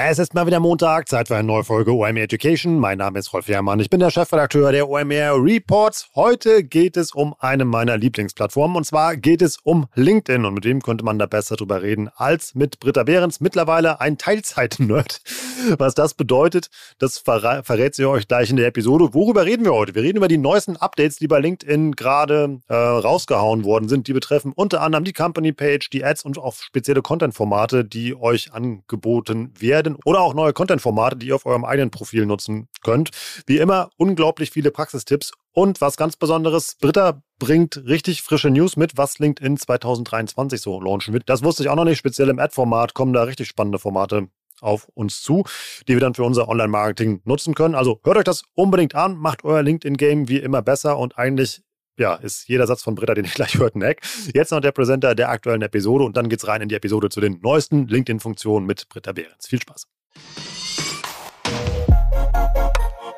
[0.00, 2.78] Es ist mal wieder Montag, Zeit für eine neue Folge OMR Education.
[2.78, 6.08] Mein Name ist Rolf Herrmann, ich bin der Chefredakteur der OMR Reports.
[6.14, 10.64] Heute geht es um eine meiner Lieblingsplattformen und zwar geht es um LinkedIn und mit
[10.64, 15.20] wem könnte man da besser drüber reden als mit Britta Behrens, mittlerweile ein Teilzeit-Nerd.
[15.78, 19.12] Was das bedeutet, das verrä verrät sie euch gleich in der Episode.
[19.12, 19.96] Worüber reden wir heute?
[19.96, 24.06] Wir reden über die neuesten Updates, die bei LinkedIn gerade äh, rausgehauen worden sind.
[24.06, 28.52] Die betreffen unter anderem die Company Page, die Ads und auch spezielle Content-Formate, die euch
[28.52, 33.10] angeboten werden werden oder auch neue Content-Formate, die ihr auf eurem eigenen Profil nutzen könnt.
[33.46, 38.96] Wie immer, unglaublich viele Praxistipps und was ganz Besonderes, Britta bringt richtig frische News mit,
[38.96, 41.28] was LinkedIn 2023 so launchen wird.
[41.28, 41.98] Das wusste ich auch noch nicht.
[41.98, 44.28] Speziell im Ad-Format kommen da richtig spannende Formate
[44.60, 45.44] auf uns zu,
[45.86, 47.76] die wir dann für unser Online-Marketing nutzen können.
[47.76, 51.62] Also hört euch das unbedingt an, macht euer LinkedIn-Game wie immer besser und eigentlich
[51.98, 54.00] ja, ist jeder Satz von Britta, den ich gleich hört, ein Eck.
[54.32, 57.20] Jetzt noch der Präsenter der aktuellen Episode und dann geht's rein in die Episode zu
[57.20, 59.46] den neuesten LinkedIn-Funktionen mit Britta Behrens.
[59.46, 59.86] Viel Spaß.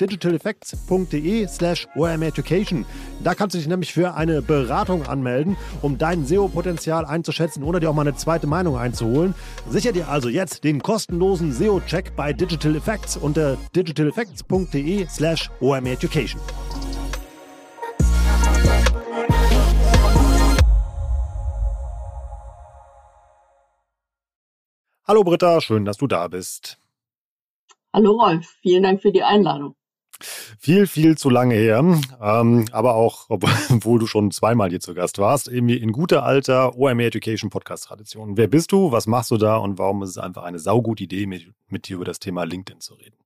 [0.00, 2.84] digitaleffects.de slash omeducation.
[3.22, 7.90] Da kannst du dich nämlich für eine Beratung anmelden, um dein SEO-Potenzial einzuschätzen oder dir
[7.90, 9.34] auch mal eine zweite Meinung einzuholen.
[9.68, 16.40] Sicher dir also jetzt den kostenlosen SEO-Check bei Digital Effects unter digitaleffects.de slash omeducation.
[25.08, 26.80] Hallo Britta, schön, dass du da bist.
[27.92, 29.76] Hallo Rolf, vielen Dank für die Einladung.
[30.58, 31.78] Viel, viel zu lange her.
[32.20, 36.76] Ähm, aber auch, obwohl du schon zweimal hier zu Gast warst, irgendwie in guter alter
[36.76, 38.36] OMA Education Podcast-Tradition.
[38.36, 38.92] Wer bist du?
[38.92, 39.56] Was machst du da?
[39.56, 42.80] Und warum ist es einfach eine saugute Idee, mit, mit dir über das Thema LinkedIn
[42.80, 43.16] zu reden?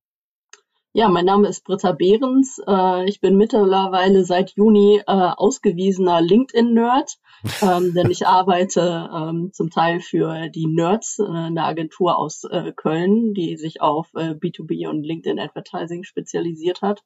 [0.92, 2.60] Ja, mein Name ist Britta Behrens.
[2.66, 7.16] Äh, ich bin mittlerweile seit Juni äh, ausgewiesener LinkedIn-Nerd,
[7.62, 12.42] ähm, denn ich arbeite ähm, zum Teil für die Nerds, äh, eine Agentur aus
[12.74, 17.04] Köln, die sich auf B2B und LinkedIn Advertising spezialisiert hat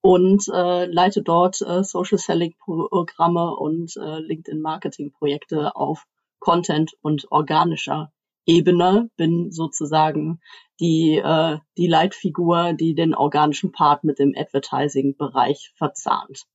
[0.00, 6.06] und leite dort Social Selling Programme und LinkedIn Marketing Projekte auf
[6.38, 8.12] Content und organischer
[8.46, 10.40] Ebene, bin sozusagen
[10.80, 16.46] die, äh, die Leitfigur, die den organischen Part mit dem Advertising-Bereich verzahnt.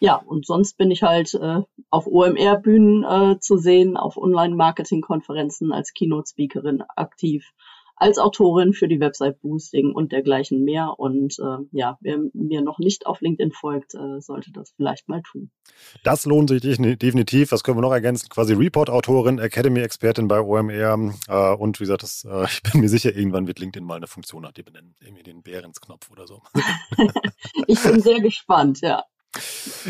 [0.00, 5.92] Ja, und sonst bin ich halt äh, auf OMR-Bühnen äh, zu sehen, auf Online-Marketing-Konferenzen als
[5.94, 7.52] Keynote-Speakerin aktiv
[7.96, 10.94] als Autorin für die Website Boosting und dergleichen mehr.
[10.98, 15.22] Und äh, ja, wer mir noch nicht auf LinkedIn folgt, äh, sollte das vielleicht mal
[15.22, 15.50] tun.
[16.02, 17.50] Das lohnt sich definitiv.
[17.50, 18.28] Das können wir noch ergänzen.
[18.28, 21.14] Quasi Report-Autorin, Academy-Expertin bei OMR.
[21.28, 24.06] Äh, und wie gesagt, das, äh, ich bin mir sicher, irgendwann wird LinkedIn mal eine
[24.06, 24.94] Funktion nach dir benennen.
[25.00, 26.42] Irgendwie den Bärens-Knopf oder so.
[27.66, 29.04] ich bin sehr gespannt, ja.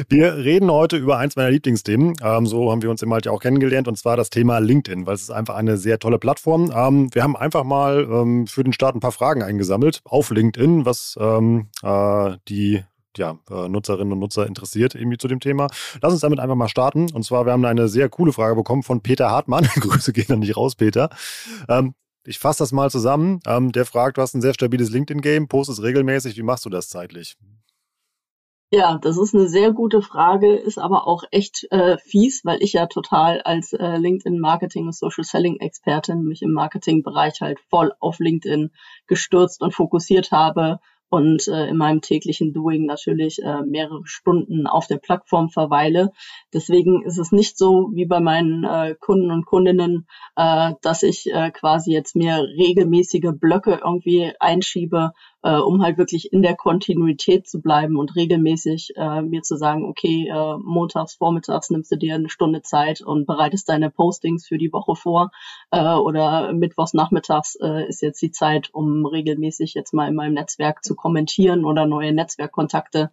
[0.09, 2.15] Wir reden heute über eins meiner Lieblingsthemen.
[2.23, 5.07] Ähm, so haben wir uns immer halt ja auch kennengelernt, und zwar das Thema LinkedIn,
[5.07, 6.73] weil es ist einfach eine sehr tolle Plattform.
[6.75, 10.85] Ähm, wir haben einfach mal ähm, für den Start ein paar Fragen eingesammelt auf LinkedIn,
[10.85, 12.83] was ähm, äh, die
[13.17, 15.69] ja, äh, Nutzerinnen und Nutzer interessiert irgendwie zu dem Thema.
[16.03, 17.11] Lass uns damit einfach mal starten.
[17.13, 19.65] Und zwar, wir haben eine sehr coole Frage bekommen von Peter Hartmann.
[19.75, 21.11] Grüße gehen dann nicht raus, Peter.
[21.69, 21.95] Ähm,
[22.27, 23.41] ich fasse das mal zusammen.
[23.47, 26.37] Ähm, der fragt, du hast ein sehr stabiles LinkedIn-Game, postest regelmäßig.
[26.37, 27.37] Wie machst du das zeitlich?
[28.77, 32.73] Ja, das ist eine sehr gute Frage, ist aber auch echt äh, fies, weil ich
[32.73, 37.93] ja total als äh, LinkedIn Marketing und Social Selling Expertin mich im Marketingbereich halt voll
[38.01, 38.73] auf LinkedIn
[39.07, 44.89] gestürzt und fokussiert habe und äh, in meinem täglichen Doing natürlich äh, mehrere Stunden auf
[44.89, 46.11] der Plattform verweile.
[46.53, 51.33] Deswegen ist es nicht so wie bei meinen äh, Kunden und Kundinnen, äh, dass ich
[51.33, 55.13] äh, quasi jetzt mehr regelmäßige Blöcke irgendwie einschiebe,
[55.45, 59.85] äh, um halt wirklich in der Kontinuität zu bleiben und regelmäßig äh, mir zu sagen,
[59.85, 64.57] okay, äh, montags, vormittags nimmst du dir eine Stunde Zeit und bereitest deine Postings für
[64.57, 65.31] die Woche vor
[65.71, 70.33] äh, oder mittwochs nachmittags äh, ist jetzt die Zeit, um regelmäßig jetzt mal in meinem
[70.33, 73.11] Netzwerk zu kommentieren oder neue Netzwerkkontakte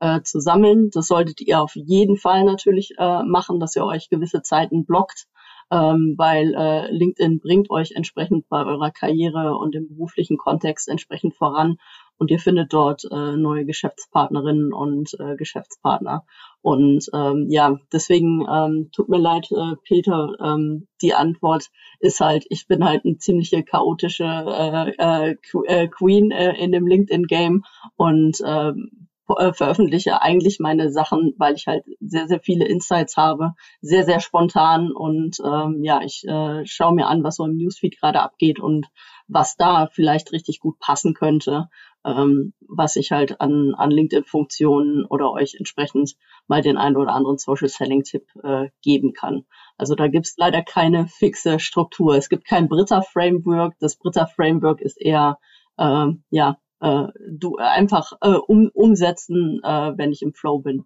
[0.00, 0.88] äh, zu sammeln.
[0.90, 5.26] Das solltet ihr auf jeden Fall natürlich äh, machen, dass ihr euch gewisse Zeiten blockt
[5.70, 11.34] ähm, weil äh, LinkedIn bringt euch entsprechend bei eurer Karriere und im beruflichen Kontext entsprechend
[11.34, 11.76] voran
[12.16, 16.24] und ihr findet dort äh, neue Geschäftspartnerinnen und äh, Geschäftspartner.
[16.62, 22.46] Und ähm, ja, deswegen ähm, tut mir leid, äh, Peter, ähm, die Antwort ist halt,
[22.50, 27.64] ich bin halt eine ziemliche chaotische äh, äh, äh Queen äh, in dem LinkedIn-Game
[27.96, 33.54] und ähm, äh, veröffentliche eigentlich meine Sachen, weil ich halt sehr, sehr viele Insights habe,
[33.80, 37.98] sehr, sehr spontan und ähm, ja, ich äh, schaue mir an, was so im Newsfeed
[37.98, 38.86] gerade abgeht und
[39.26, 41.68] was da vielleicht richtig gut passen könnte,
[42.04, 46.14] ähm, was ich halt an, an LinkedIn-Funktionen oder euch entsprechend
[46.46, 49.46] mal den einen oder anderen Social-Selling-Tipp äh, geben kann.
[49.78, 52.16] Also da gibt's leider keine fixe Struktur.
[52.16, 53.74] Es gibt kein Britta-Framework.
[53.80, 55.38] Das Britta-Framework ist eher
[55.78, 60.84] äh, ja äh, du einfach äh, um, umsetzen, äh, wenn ich im Flow bin.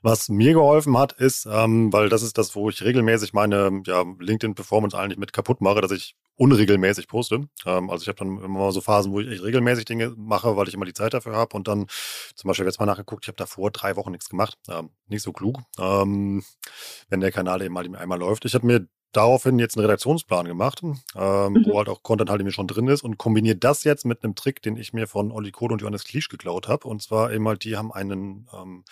[0.00, 4.04] Was mir geholfen hat, ist, ähm, weil das ist das, wo ich regelmäßig meine ja,
[4.20, 7.48] LinkedIn-Performance eigentlich mit kaputt mache, dass ich unregelmäßig poste.
[7.64, 10.68] Ähm, also ich habe dann immer so Phasen, wo ich echt regelmäßig Dinge mache, weil
[10.68, 11.56] ich immer die Zeit dafür habe.
[11.56, 11.86] Und dann
[12.36, 14.56] zum Beispiel jetzt mal nachgeguckt, ich habe davor drei Wochen nichts gemacht.
[14.68, 16.44] Ähm, nicht so klug, ähm,
[17.08, 18.44] wenn der Kanal eben mal einmal läuft.
[18.44, 21.64] Ich habe mir daraufhin jetzt einen Redaktionsplan gemacht, ähm, mhm.
[21.66, 24.34] wo halt auch Content halt irgendwie schon drin ist und kombiniere das jetzt mit einem
[24.34, 26.86] Trick, den ich mir von Olli Kohl und Johannes Kliesch geklaut habe.
[26.86, 28.84] Und zwar eben halt, die haben einen, ähm,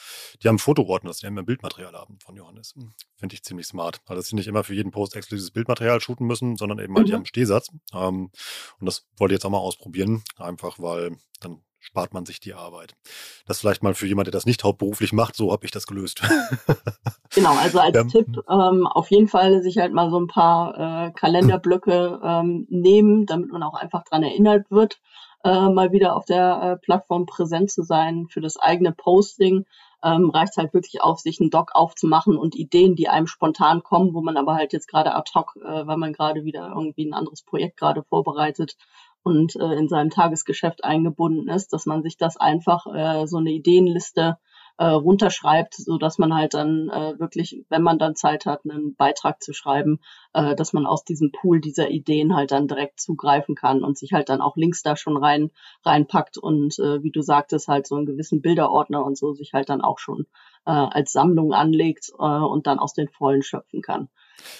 [0.42, 2.74] die haben Fotoordner, die haben ein Bildmaterial haben von Johannes.
[3.16, 4.00] Finde ich ziemlich smart.
[4.06, 7.06] Also dass sie nicht immer für jeden Post exklusives Bildmaterial shooten müssen, sondern eben halt,
[7.06, 7.10] mhm.
[7.10, 7.70] die haben Stehsatz.
[7.92, 8.30] Ähm,
[8.78, 12.54] und das wollte ich jetzt auch mal ausprobieren, einfach weil dann spart man sich die
[12.54, 12.94] Arbeit.
[13.46, 16.22] Das vielleicht mal für jemand, der das nicht hauptberuflich macht, so habe ich das gelöst.
[17.34, 18.04] genau, also als ja.
[18.04, 23.26] Tipp ähm, auf jeden Fall sich halt mal so ein paar äh, Kalenderblöcke ähm, nehmen,
[23.26, 24.98] damit man auch einfach dran erinnert wird,
[25.44, 29.66] äh, mal wieder auf der äh, Plattform präsent zu sein für das eigene Posting.
[30.02, 34.12] Ähm, reicht halt wirklich auf, sich einen Doc aufzumachen und Ideen, die einem spontan kommen,
[34.12, 37.14] wo man aber halt jetzt gerade ad hoc, äh, weil man gerade wieder irgendwie ein
[37.14, 38.76] anderes Projekt gerade vorbereitet,
[39.24, 43.50] und äh, in seinem Tagesgeschäft eingebunden ist, dass man sich das einfach äh, so eine
[43.50, 44.38] Ideenliste
[44.76, 48.94] äh, runterschreibt, so dass man halt dann äh, wirklich, wenn man dann Zeit hat, einen
[48.96, 50.00] Beitrag zu schreiben,
[50.32, 54.12] äh, dass man aus diesem Pool dieser Ideen halt dann direkt zugreifen kann und sich
[54.12, 55.50] halt dann auch Links da schon rein
[55.84, 59.68] reinpackt und äh, wie du sagtest halt so einen gewissen Bilderordner und so sich halt
[59.68, 60.26] dann auch schon
[60.66, 64.08] äh, als Sammlung anlegt äh, und dann aus den Vollen schöpfen kann.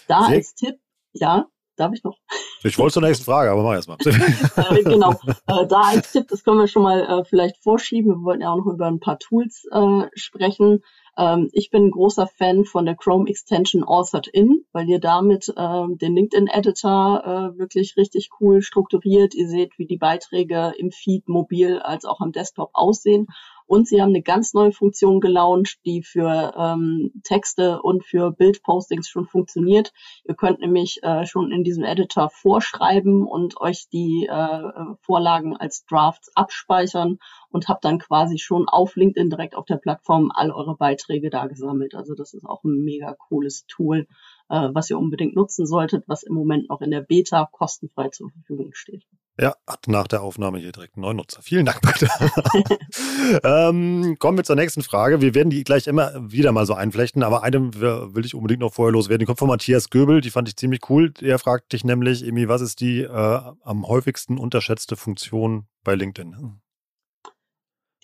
[0.07, 0.79] Da Sehr als Tipp,
[1.13, 1.49] ja.
[1.77, 2.19] Darf ich noch?
[2.63, 3.99] Ich wollte zur nächsten Frage, aber mach erst mal.
[4.05, 5.13] äh, genau.
[5.47, 8.13] Äh, da als Tipp, das können wir schon mal äh, vielleicht vorschieben.
[8.13, 10.83] Wir wollten ja auch noch über ein paar Tools äh, sprechen.
[11.17, 15.53] Ähm, ich bin ein großer Fan von der Chrome Extension Authored In, weil ihr damit
[15.57, 17.23] ähm, den LinkedIn Editor
[17.55, 19.35] äh, wirklich richtig cool strukturiert.
[19.35, 23.27] Ihr seht, wie die Beiträge im Feed mobil als auch am Desktop aussehen
[23.67, 29.09] und sie haben eine ganz neue Funktion gelauncht, die für ähm, Texte und für Bildpostings
[29.09, 29.93] schon funktioniert.
[30.25, 35.85] Ihr könnt nämlich äh, schon in diesem Editor vorschreiben und euch die äh, Vorlagen als
[35.87, 37.19] Drafts abspeichern
[37.49, 41.47] und habt dann quasi schon auf LinkedIn direkt auf der Plattform all eure Beiträge da
[41.47, 41.95] gesammelt.
[41.95, 44.07] Also das ist auch ein mega cooles Tool,
[44.51, 48.31] äh, was ihr unbedingt nutzen solltet, was im Moment noch in der Beta kostenfrei zur
[48.31, 49.05] Verfügung steht.
[49.41, 51.43] Ja, hat nach der Aufnahme hier direkt einen neuen Nutzer.
[51.43, 52.09] Vielen Dank, bitte.
[53.43, 55.21] ähm, kommen wir zur nächsten Frage.
[55.21, 57.75] Wir werden die gleich immer wieder mal so einflechten, aber eine
[58.15, 59.21] will ich unbedingt noch vorher loswerden.
[59.21, 61.13] Die kommt von Matthias Göbel, die fand ich ziemlich cool.
[61.21, 66.61] Er fragt dich nämlich, Emi, was ist die äh, am häufigsten unterschätzte Funktion bei LinkedIn?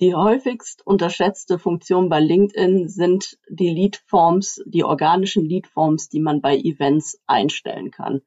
[0.01, 6.57] Die häufigst unterschätzte Funktion bei LinkedIn sind die Leadforms, die organischen Leadforms, die man bei
[6.57, 8.23] Events einstellen kann.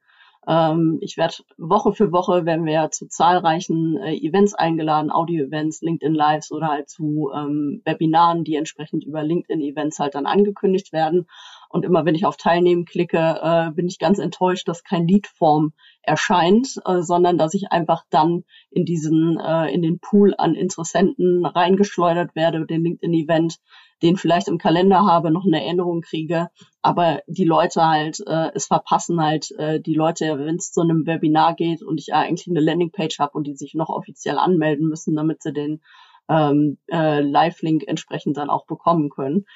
[0.46, 6.52] Ähm, ich werde Woche für Woche werden wir zu zahlreichen äh, Events eingeladen, Audio-Events, LinkedIn-Lives
[6.52, 11.26] oder halt zu ähm, Webinaren, die entsprechend über LinkedIn-Events halt dann angekündigt werden.
[11.74, 15.72] Und immer wenn ich auf Teilnehmen klicke, äh, bin ich ganz enttäuscht, dass kein Leadform
[16.02, 21.44] erscheint, äh, sondern dass ich einfach dann in diesen, äh, in den Pool an Interessenten
[21.44, 23.56] reingeschleudert werde, den LinkedIn-Event
[24.02, 26.48] den vielleicht im Kalender habe, noch eine Erinnerung kriege,
[26.80, 31.06] aber die Leute halt äh, es verpassen halt äh, die Leute, wenn es zu einem
[31.06, 35.16] Webinar geht und ich eigentlich eine Landingpage habe und die sich noch offiziell anmelden müssen,
[35.16, 35.80] damit sie den
[36.28, 39.46] ähm, äh, Live-Link entsprechend dann auch bekommen können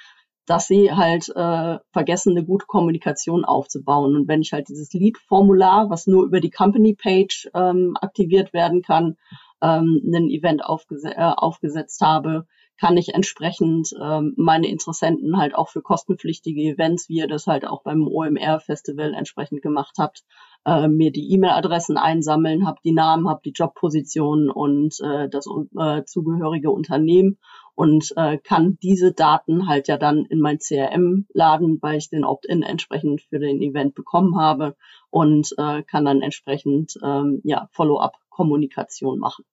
[0.48, 4.16] dass sie halt äh, vergessen, eine gute Kommunikation aufzubauen.
[4.16, 9.16] Und wenn ich halt dieses Lead-Formular, was nur über die Company-Page ähm, aktiviert werden kann,
[9.60, 12.46] ähm, ein Event aufges äh, aufgesetzt habe,
[12.80, 17.66] kann ich entsprechend ähm, meine Interessenten halt auch für kostenpflichtige Events, wie ihr das halt
[17.66, 20.22] auch beim OMR-Festival entsprechend gemacht habt,
[20.64, 26.04] äh, mir die E-Mail-Adressen einsammeln, habe die Namen, habe die Jobposition und äh, das äh,
[26.04, 27.38] zugehörige Unternehmen
[27.78, 32.24] und äh, kann diese Daten halt ja dann in mein CRM laden, weil ich den
[32.24, 34.74] Opt-in entsprechend für den Event bekommen habe
[35.10, 39.44] und äh, kann dann entsprechend ähm, ja Follow-up-Kommunikation machen.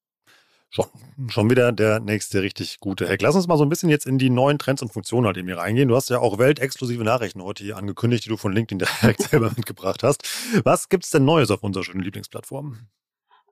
[0.72, 0.86] Schon,
[1.28, 3.22] schon wieder der nächste richtig gute Hack.
[3.22, 5.48] Lass uns mal so ein bisschen jetzt in die neuen Trends und Funktionen halt eben
[5.48, 5.88] hier reingehen.
[5.88, 9.52] Du hast ja auch weltexklusive Nachrichten heute hier angekündigt, die du von LinkedIn direkt selber
[9.56, 10.28] mitgebracht hast.
[10.64, 12.88] Was gibt es denn Neues auf unserer schönen Lieblingsplattform?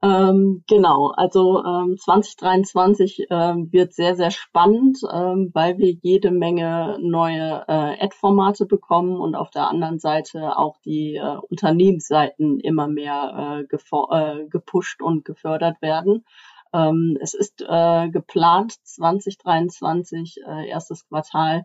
[0.03, 6.97] Ähm, genau, also ähm, 2023 ähm, wird sehr, sehr spannend, ähm, weil wir jede Menge
[6.99, 13.63] neue äh, Ad-Formate bekommen und auf der anderen Seite auch die äh, Unternehmensseiten immer mehr
[13.71, 16.25] äh, äh, gepusht und gefördert werden.
[16.73, 21.63] Ähm, es ist äh, geplant 2023, äh, erstes Quartal,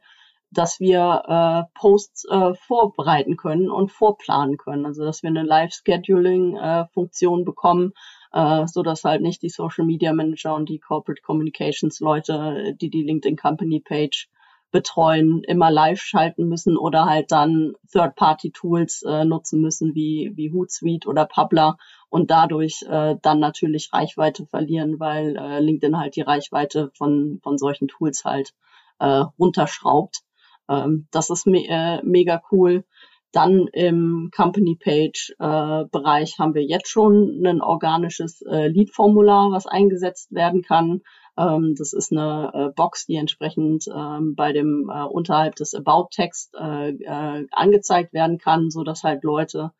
[0.53, 4.87] dass wir äh, Posts äh, vorbereiten können und vorplanen können.
[4.87, 7.95] Also dass wir eine Live-Scheduling-Funktion äh, bekommen,
[8.33, 12.91] äh, so dass halt nicht die Social Media Manager und die Corporate Communications Leute, die
[12.91, 14.29] die LinkedIn Company Page
[14.71, 21.09] betreuen, immer live schalten müssen oder halt dann Third-Party-Tools äh, nutzen müssen wie, wie Hootsuite
[21.09, 21.79] oder Publer
[22.11, 27.57] und dadurch äh, dann natürlich Reichweite verlieren, weil äh, LinkedIn halt die Reichweite von, von
[27.57, 28.53] solchen Tools halt
[28.99, 30.21] äh, runterschraubt.
[30.69, 32.85] Ähm, das ist me äh, mega cool.
[33.33, 39.67] Dann im Company Page äh, Bereich haben wir jetzt schon ein organisches äh, Lead-Formular, was
[39.67, 41.03] eingesetzt werden kann.
[41.37, 48.13] Ähm, das ist eine äh, Box, die entsprechend ähm, bei dem unterhalb des About-Text angezeigt
[48.13, 49.73] werden kann, so dass halt Leute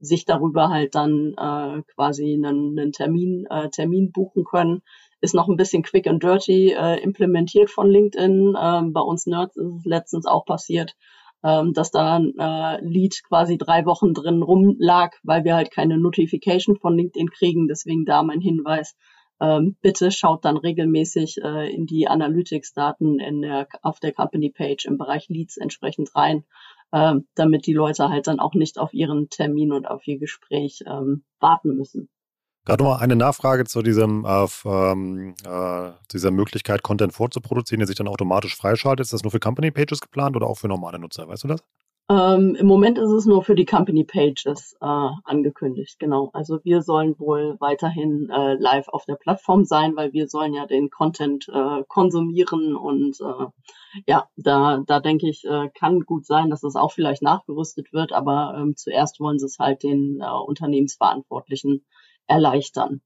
[0.00, 4.82] sich darüber halt dann äh, quasi einen, einen Termin, äh, Termin buchen können.
[5.20, 8.54] Ist noch ein bisschen quick and dirty äh, implementiert von LinkedIn.
[8.60, 10.94] Ähm, bei uns Nerds ist es letztens auch passiert,
[11.44, 15.98] ähm, dass da ein äh, Lead quasi drei Wochen drin rumlag, weil wir halt keine
[15.98, 17.68] Notification von LinkedIn kriegen.
[17.68, 18.96] Deswegen da mein Hinweis.
[19.38, 24.96] Ähm, bitte schaut dann regelmäßig äh, in die Analytics-Daten in der, auf der Company-Page im
[24.96, 26.44] Bereich Leads entsprechend rein
[26.92, 30.82] ähm, damit die Leute halt dann auch nicht auf ihren Termin und auf ihr Gespräch
[30.86, 32.08] ähm, warten müssen.
[32.66, 37.94] Gerade noch eine Nachfrage zu diesem, auf, ähm, äh, dieser Möglichkeit, Content vorzuproduzieren, der sich
[37.94, 39.04] dann automatisch freischaltet.
[39.04, 41.28] Ist das nur für Company Pages geplant oder auch für normale Nutzer?
[41.28, 41.62] Weißt du das?
[42.08, 44.86] Ähm, Im Moment ist es nur für die Company Pages äh,
[45.24, 46.30] angekündigt, genau.
[46.32, 50.66] Also wir sollen wohl weiterhin äh, live auf der Plattform sein, weil wir sollen ja
[50.66, 53.46] den Content äh, konsumieren und äh,
[54.06, 58.12] ja, da, da denke ich, äh, kann gut sein, dass es auch vielleicht nachgerüstet wird,
[58.12, 61.84] aber ähm, zuerst wollen sie es halt den äh, Unternehmensverantwortlichen
[62.26, 63.00] erleichtern.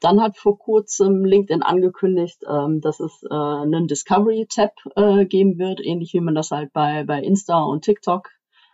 [0.00, 5.80] Dann hat vor kurzem LinkedIn angekündigt, ähm, dass es äh, einen Discovery-Tab äh, geben wird,
[5.82, 8.30] ähnlich wie man das halt bei, bei Insta und TikTok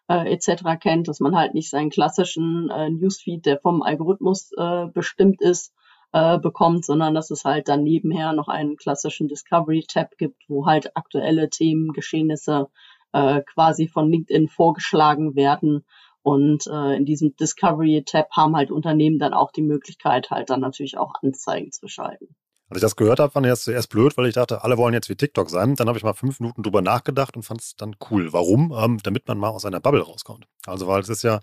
[0.08, 0.64] äh, etc.
[0.80, 5.72] kennt, dass man halt nicht seinen klassischen äh, Newsfeed, der vom Algorithmus äh, bestimmt ist,
[6.12, 10.96] äh, bekommt, sondern dass es halt dann nebenher noch einen klassischen Discovery-Tab gibt, wo halt
[10.96, 12.68] aktuelle Themen, Geschehnisse
[13.12, 15.84] äh, quasi von LinkedIn vorgeschlagen werden
[16.22, 20.96] und äh, in diesem Discovery-Tab haben halt Unternehmen dann auch die Möglichkeit, halt dann natürlich
[20.96, 22.34] auch Anzeigen zu schalten.
[22.72, 24.94] Als ich das gehört habe, fand ich das zuerst blöd, weil ich dachte, alle wollen
[24.94, 25.74] jetzt wie TikTok sein.
[25.74, 28.32] Dann habe ich mal fünf Minuten drüber nachgedacht und fand es dann cool.
[28.32, 28.72] Warum?
[28.74, 30.46] Ähm, damit man mal aus seiner Bubble rauskommt.
[30.66, 31.40] Also, weil es ist ja,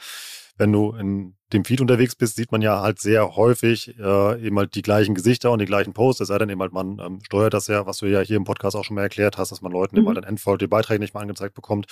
[0.57, 4.57] wenn du in dem Feed unterwegs bist, sieht man ja halt sehr häufig äh, eben
[4.57, 6.21] halt die gleichen Gesichter und die gleichen Posts.
[6.21, 8.43] Es sei denn eben halt, man ähm, steuert das ja, was du ja hier im
[8.43, 10.00] Podcast auch schon mal erklärt hast, dass man Leuten mhm.
[10.00, 11.86] eben halt dann Endfolge die Beiträge nicht mal angezeigt bekommt.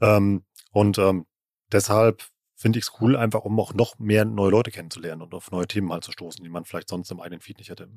[0.00, 1.26] Ähm, und ähm,
[1.74, 2.22] deshalb
[2.54, 5.66] finde ich es cool, einfach um auch noch mehr neue Leute kennenzulernen und auf neue
[5.66, 7.90] Themen mal zu stoßen, die man vielleicht sonst im eigenen Feed nicht hätte.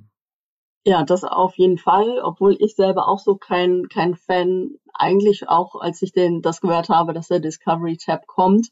[0.86, 5.76] Ja, das auf jeden Fall, obwohl ich selber auch so kein, kein Fan, eigentlich auch,
[5.76, 8.70] als ich den, das gehört habe, dass der Discovery Tab kommt,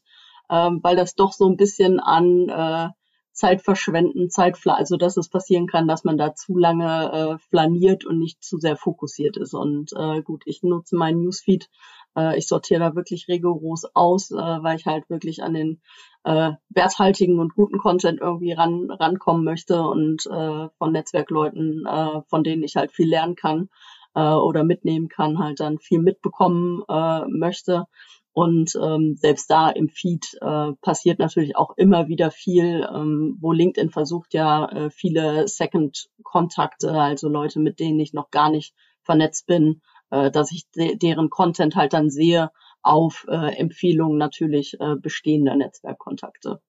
[0.50, 2.88] ähm, weil das doch so ein bisschen an äh,
[3.32, 8.18] Zeit verschwenden, also dass es passieren kann, dass man da zu lange äh, flaniert und
[8.18, 9.52] nicht zu sehr fokussiert ist.
[9.52, 11.68] Und äh, gut, ich nutze meinen Newsfeed
[12.16, 15.80] äh, ich sortiere da wirklich rigoros aus, äh, weil ich halt wirklich an den
[16.24, 22.42] äh, werthaltigen und guten Content irgendwie ran, rankommen möchte und äh, von Netzwerkleuten, äh, von
[22.42, 23.68] denen ich halt viel lernen kann
[24.14, 27.86] äh, oder mitnehmen kann, halt dann viel mitbekommen äh, möchte.
[28.32, 33.52] Und ähm, selbst da im Feed äh, passiert natürlich auch immer wieder viel, ähm, wo
[33.52, 39.46] LinkedIn versucht ja äh, viele Second-Kontakte, also Leute, mit denen ich noch gar nicht vernetzt
[39.46, 42.50] bin, äh, dass ich de deren Content halt dann sehe
[42.82, 46.60] auf äh, Empfehlungen natürlich äh, bestehender Netzwerkkontakte.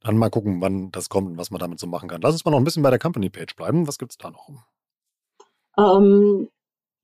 [0.00, 2.20] Dann mal gucken, wann das kommt und was man damit so machen kann.
[2.20, 3.88] Lass uns mal noch ein bisschen bei der Company-Page bleiben.
[3.88, 4.48] Was gibt es da noch?
[5.78, 6.48] Ähm,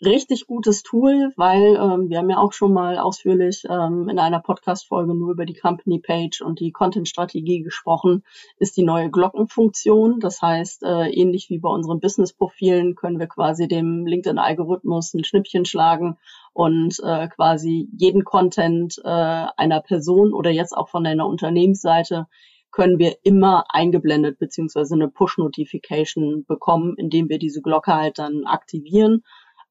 [0.05, 4.41] richtig gutes Tool, weil ähm, wir haben ja auch schon mal ausführlich ähm, in einer
[4.41, 8.25] Podcast-Folge nur über die Company Page und die Content-Strategie gesprochen,
[8.59, 10.19] ist die neue Glockenfunktion.
[10.21, 15.65] Das heißt, äh, ähnlich wie bei unseren Business-Profilen können wir quasi dem LinkedIn-Algorithmus ein Schnippchen
[15.65, 16.19] schlagen
[16.53, 22.27] und äh, quasi jeden Content äh, einer Person oder jetzt auch von einer Unternehmensseite
[22.73, 29.23] können wir immer eingeblendet beziehungsweise eine Push-Notification bekommen, indem wir diese Glocke halt dann aktivieren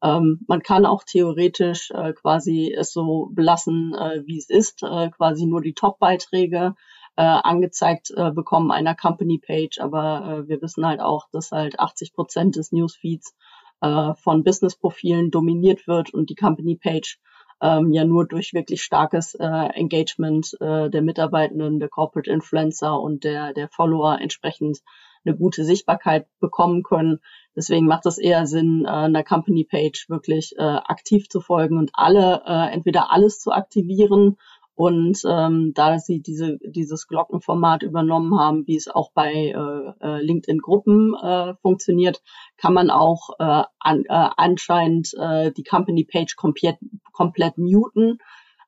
[0.03, 5.09] ähm, man kann auch theoretisch äh, quasi es so belassen, äh, wie es ist, äh,
[5.09, 6.75] quasi nur die Top-Beiträge
[7.17, 12.13] äh, angezeigt äh, bekommen einer Company-Page, aber äh, wir wissen halt auch, dass halt 80
[12.13, 13.35] Prozent des Newsfeeds
[13.81, 17.19] äh, von Business-Profilen dominiert wird und die Company-Page
[17.61, 23.23] ähm, ja nur durch wirklich starkes äh, Engagement äh, der Mitarbeitenden, der Corporate Influencer und
[23.23, 24.79] der, der Follower entsprechend
[25.23, 27.19] eine gute Sichtbarkeit bekommen können.
[27.55, 31.91] Deswegen macht es eher Sinn, äh, einer Company Page wirklich äh, aktiv zu folgen und
[31.93, 34.37] alle, äh, entweder alles zu aktivieren
[34.73, 40.21] und ähm, da sie diese, dieses Glockenformat übernommen haben, wie es auch bei äh, äh
[40.21, 42.21] LinkedIn-Gruppen äh, funktioniert,
[42.57, 46.77] kann man auch äh, an, äh, anscheinend äh, die Company-Page komplett,
[47.11, 48.17] komplett muten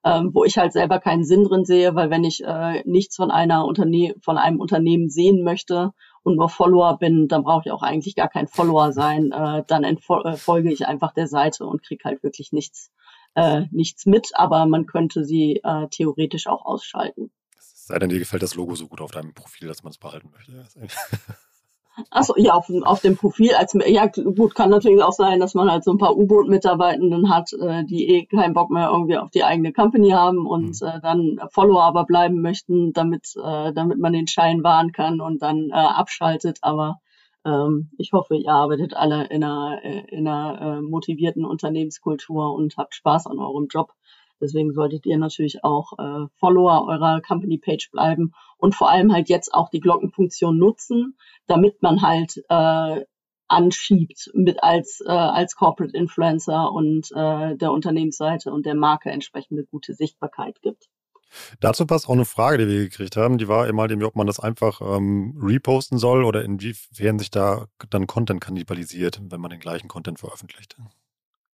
[0.05, 3.31] ähm, wo ich halt selber keinen Sinn drin sehe, weil wenn ich äh, nichts von
[3.31, 5.93] einer Unterne von einem Unternehmen sehen möchte
[6.24, 9.32] und nur Follower bin, dann brauche ich auch eigentlich gar kein Follower sein.
[9.32, 12.92] Äh, dann äh, folge ich einfach der Seite und krieg halt wirklich nichts,
[13.36, 17.32] äh, nichts mit, aber man könnte sie äh, theoretisch auch ausschalten.
[17.58, 20.32] Sei denn, dir gefällt das Logo so gut auf deinem Profil, dass man es behalten
[20.32, 20.65] möchte.
[22.09, 25.69] Achso, ja, auf, auf dem Profil als ja gut, kann natürlich auch sein, dass man
[25.69, 29.43] halt so ein paar U-Boot-Mitarbeitenden hat, äh, die eh keinen Bock mehr irgendwie auf die
[29.43, 30.88] eigene Company haben und mhm.
[30.88, 35.41] äh, dann Follower aber bleiben möchten, damit, äh, damit man den Schein wahren kann und
[35.43, 36.57] dann äh, abschaltet.
[36.62, 37.00] Aber
[37.45, 42.75] ähm, ich hoffe, ihr arbeitet alle in einer, äh, in einer äh, motivierten Unternehmenskultur und
[42.77, 43.91] habt Spaß an eurem Job.
[44.41, 49.29] Deswegen solltet ihr natürlich auch äh, Follower eurer Company Page bleiben und vor allem halt
[49.29, 51.17] jetzt auch die Glockenfunktion nutzen,
[51.48, 53.05] damit man halt äh,
[53.48, 59.63] anschiebt mit als äh, als Corporate Influencer und äh, der Unternehmensseite und der Marke entsprechende
[59.63, 60.89] gute Sichtbarkeit gibt.
[61.59, 63.37] Dazu passt auch eine Frage, die wir gekriegt haben.
[63.37, 68.07] Die war immer, ob man das einfach ähm, reposten soll oder inwiefern sich da dann
[68.07, 70.77] Content kannibalisiert, wenn man den gleichen Content veröffentlicht.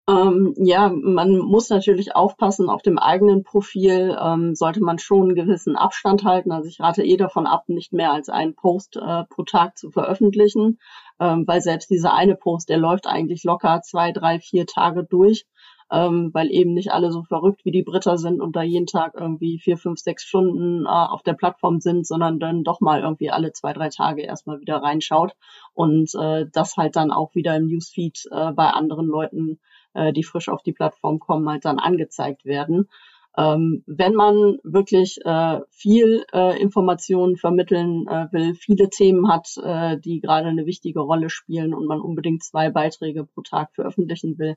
[0.07, 4.17] Ähm, ja, man muss natürlich aufpassen, auf dem eigenen Profil.
[4.21, 6.53] Ähm, sollte man schon einen gewissen Abstand halten.
[6.53, 9.91] Also ich rate eh davon ab, nicht mehr als einen Post äh, pro Tag zu
[9.91, 10.79] veröffentlichen,
[11.21, 15.47] ähm, weil selbst dieser eine Post, der läuft eigentlich locker zwei, drei, vier Tage durch,
[15.91, 19.15] ähm, weil eben nicht alle so verrückt wie die Britter sind und da jeden Tag
[19.19, 23.31] irgendwie vier, fünf, sechs Stunden äh, auf der Plattform sind, sondern dann doch mal irgendwie
[23.31, 25.33] alle zwei, drei Tage erstmal wieder reinschaut
[25.73, 29.61] und äh, das halt dann auch wieder im Newsfeed äh, bei anderen Leuten
[29.95, 32.89] äh, die frisch auf die Plattform kommen, halt dann angezeigt werden.
[33.37, 39.99] Ähm, wenn man wirklich äh, viel äh, Informationen vermitteln äh, will, viele Themen hat, äh,
[39.99, 44.55] die gerade eine wichtige Rolle spielen und man unbedingt zwei Beiträge pro Tag veröffentlichen will,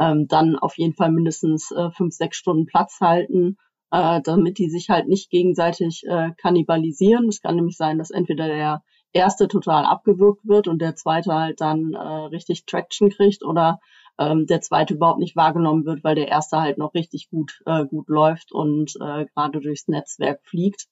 [0.00, 3.58] ähm, dann auf jeden Fall mindestens äh, fünf, sechs Stunden Platz halten,
[3.92, 7.28] äh, damit die sich halt nicht gegenseitig äh, kannibalisieren.
[7.28, 11.60] Es kann nämlich sein, dass entweder der erste total abgewürgt wird und der zweite halt
[11.60, 13.78] dann äh, richtig Traction kriegt oder
[14.18, 17.84] ähm, der zweite überhaupt nicht wahrgenommen wird, weil der erste halt noch richtig gut, äh,
[17.84, 20.86] gut läuft und äh, gerade durchs Netzwerk fliegt.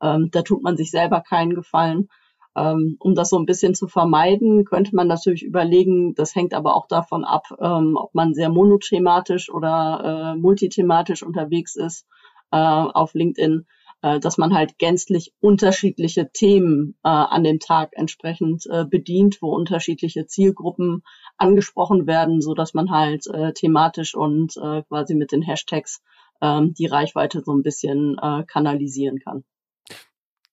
[0.00, 2.08] Ähm, da tut man sich selber keinen Gefallen.
[2.56, 6.74] Ähm, um das so ein bisschen zu vermeiden, könnte man natürlich überlegen, das hängt aber
[6.76, 12.06] auch davon ab, ähm, ob man sehr monothematisch oder äh, multithematisch unterwegs ist
[12.50, 13.66] äh, auf LinkedIn,
[14.02, 19.54] äh, dass man halt gänzlich unterschiedliche Themen äh, an dem Tag entsprechend äh, bedient, wo
[19.54, 21.02] unterschiedliche Zielgruppen
[21.36, 26.00] angesprochen werden, so dass man halt äh, thematisch und äh, quasi mit den Hashtags
[26.40, 29.44] ähm, die Reichweite so ein bisschen äh, kanalisieren kann.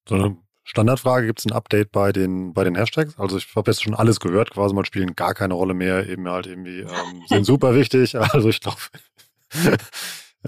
[0.08, 3.18] So eine Standardfrage, gibt es ein Update bei den, bei den Hashtags?
[3.18, 6.28] Also ich habe jetzt schon alles gehört, quasi mal spielen gar keine Rolle mehr, eben
[6.28, 8.14] halt irgendwie ähm, sind super wichtig.
[8.32, 8.80] Also ich glaube,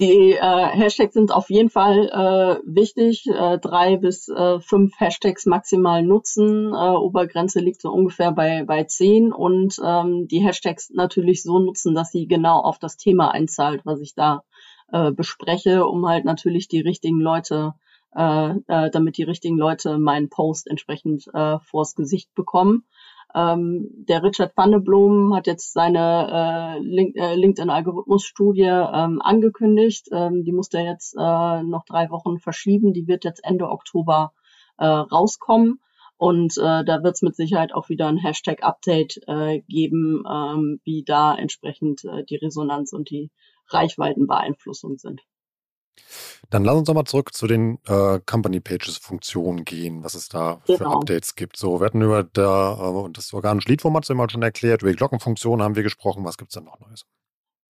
[0.01, 3.27] Die äh, Hashtags sind auf jeden Fall äh, wichtig.
[3.27, 6.73] Äh, drei bis äh, fünf Hashtags maximal nutzen.
[6.73, 9.33] Äh, Obergrenze liegt so ungefähr bei, bei zehn.
[9.33, 14.01] Und ähm, die Hashtags natürlich so nutzen, dass sie genau auf das Thema einzahlt, was
[14.01, 14.43] ich da
[14.93, 17.75] äh, bespreche, um halt natürlich die richtigen Leute,
[18.15, 22.85] äh, äh, damit die richtigen Leute meinen Post entsprechend äh, vors Gesicht bekommen.
[23.35, 30.09] Ähm, der Richard Vandeblom hat jetzt seine äh, Link, äh, LinkedIn-Algorithmus-Studie ähm, angekündigt.
[30.13, 32.93] Ähm, die musste er jetzt äh, noch drei Wochen verschieben.
[32.93, 34.33] Die wird jetzt Ende Oktober
[34.79, 35.81] äh, rauskommen.
[36.17, 41.05] Und äh, da wird es mit Sicherheit auch wieder ein Hashtag-Update äh, geben, ähm, wie
[41.05, 43.31] da entsprechend äh, die Resonanz und die
[43.69, 45.21] Reichweitenbeeinflussung sind.
[46.51, 50.29] Dann lass uns doch mal zurück zu den äh, Company Pages Funktionen gehen, was es
[50.29, 50.79] da genau.
[50.79, 51.57] für Updates gibt.
[51.57, 55.63] So, wir hatten über da, äh, das organische Lead-Format mal schon erklärt, über die Glockenfunktion
[55.63, 56.25] haben wir gesprochen.
[56.25, 57.05] Was gibt es denn noch Neues?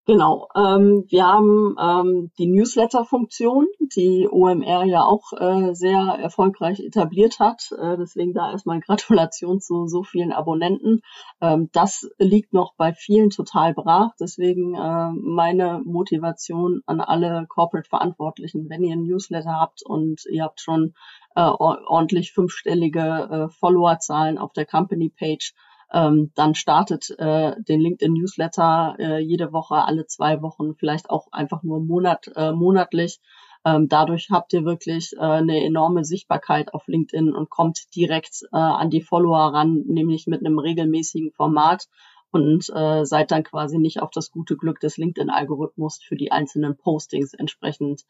[0.08, 0.48] Genau.
[0.56, 7.70] Ähm, wir haben ähm, die Newsletter-Funktion, die OMR ja auch äh, sehr erfolgreich etabliert hat.
[7.78, 11.02] Äh, deswegen da erstmal Gratulation zu so vielen Abonnenten.
[11.42, 14.12] Ähm, das liegt noch bei vielen total brach.
[14.18, 20.62] Deswegen äh, meine Motivation an alle Corporate-Verantwortlichen, wenn ihr ein Newsletter habt und ihr habt
[20.62, 20.94] schon
[21.36, 25.52] äh, ordentlich fünfstellige äh, Followerzahlen auf der Company-Page,
[25.92, 31.28] ähm, dann startet äh, den LinkedIn Newsletter äh, jede Woche, alle zwei Wochen, vielleicht auch
[31.32, 33.20] einfach nur Monat, äh, monatlich.
[33.64, 38.56] Ähm, dadurch habt ihr wirklich äh, eine enorme Sichtbarkeit auf LinkedIn und kommt direkt äh,
[38.56, 41.86] an die Follower ran, nämlich mit einem regelmäßigen Format
[42.30, 46.76] und äh, seid dann quasi nicht auf das gute Glück des LinkedIn-Algorithmus für die einzelnen
[46.76, 48.02] Postings entsprechend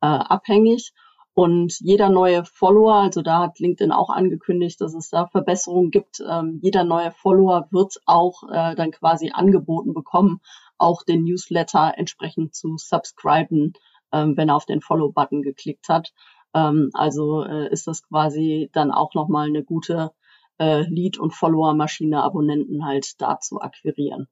[0.00, 0.92] äh, abhängig.
[1.38, 6.24] Und jeder neue Follower, also da hat LinkedIn auch angekündigt, dass es da Verbesserungen gibt.
[6.26, 10.40] Ähm, jeder neue Follower wird auch äh, dann quasi angeboten bekommen,
[10.78, 13.74] auch den Newsletter entsprechend zu subscriben,
[14.12, 16.14] ähm, wenn er auf den Follow-Button geklickt hat.
[16.54, 20.12] Ähm, also äh, ist das quasi dann auch nochmal eine gute
[20.58, 24.26] äh, Lead- und Follower-Maschine, Abonnenten halt da zu akquirieren.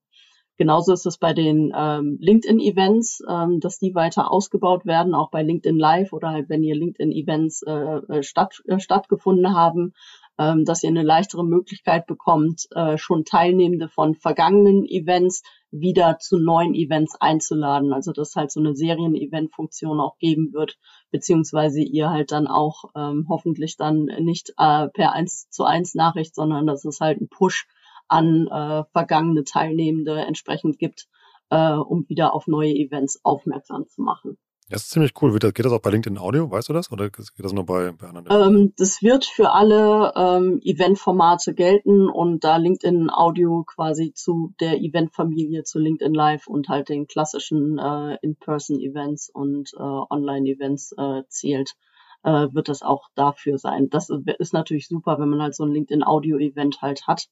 [0.56, 5.42] Genauso ist es bei den ähm, LinkedIn-Events, ähm, dass die weiter ausgebaut werden, auch bei
[5.42, 9.94] LinkedIn Live oder halt, wenn ihr LinkedIn-Events äh, äh, statt, äh, stattgefunden haben,
[10.38, 16.38] ähm, dass ihr eine leichtere Möglichkeit bekommt, äh, schon Teilnehmende von vergangenen Events wieder zu
[16.38, 17.92] neuen Events einzuladen.
[17.92, 20.78] Also dass halt so eine Serien-Event-Funktion auch geben wird,
[21.10, 26.34] beziehungsweise ihr halt dann auch ähm, hoffentlich dann nicht äh, per 1 zu 1 Nachricht,
[26.34, 27.66] sondern dass es halt ein Push
[28.14, 31.06] an äh, vergangene Teilnehmende entsprechend gibt,
[31.50, 34.38] äh, um wieder auf neue Events aufmerksam zu machen.
[34.70, 35.38] Das ist ziemlich cool.
[35.38, 36.90] Geht das auch bei LinkedIn Audio, weißt du das?
[36.90, 38.54] Oder geht das nur bei, bei anderen?
[38.56, 44.80] Ähm, das wird für alle ähm, Eventformate gelten und da LinkedIn Audio quasi zu der
[44.80, 51.74] Eventfamilie, zu LinkedIn Live und halt den klassischen äh, In-Person-Events und äh, Online-Events äh, zählt,
[52.22, 53.90] äh, wird das auch dafür sein.
[53.90, 57.28] Das ist natürlich super, wenn man halt so ein LinkedIn Audio-Event halt hat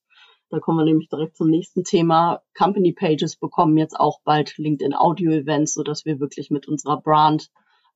[0.53, 2.43] da kommen wir nämlich direkt zum nächsten Thema.
[2.55, 7.49] Company Pages bekommen jetzt auch bald LinkedIn Audio Events, sodass wir wirklich mit unserer Brand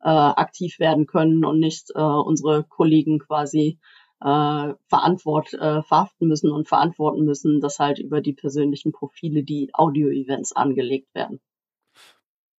[0.03, 3.79] äh, aktiv werden können und nicht äh, unsere Kollegen quasi
[4.23, 9.69] äh, verantwort, äh, verhaften müssen und verantworten müssen, dass halt über die persönlichen Profile die
[9.75, 11.41] Audio-Events angelegt werden.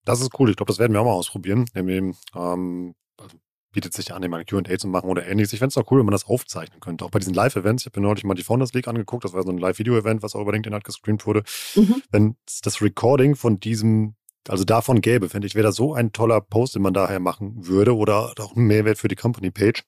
[0.05, 0.51] Das ist cool.
[0.51, 1.65] Ich glaube, das werden wir auch mal ausprobieren.
[1.75, 2.93] Ähm,
[3.77, 5.53] bietet sich an, mal ein QA zu machen oder ähnliches.
[5.53, 7.05] Ich fände es auch cool, wenn man das aufzeichnen könnte.
[7.05, 7.83] Auch bei diesen Live-Events.
[7.83, 9.23] Ich habe mir neulich mal die Founders League angeguckt.
[9.23, 11.43] Das war so ein Live-Video-Event, was auch über LinkedIn halt gestreamt wurde.
[11.75, 12.01] Mhm.
[12.09, 14.15] Wenn das Recording von diesem,
[14.47, 17.67] also davon gäbe, fände ich, wäre das so ein toller Post, den man daher machen
[17.67, 19.83] würde oder auch ein Mehrwert für die Company-Page,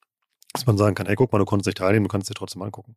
[0.53, 2.61] dass man sagen kann, hey, guck mal, du konntest nicht teilnehmen, du kannst dir trotzdem
[2.61, 2.95] angucken.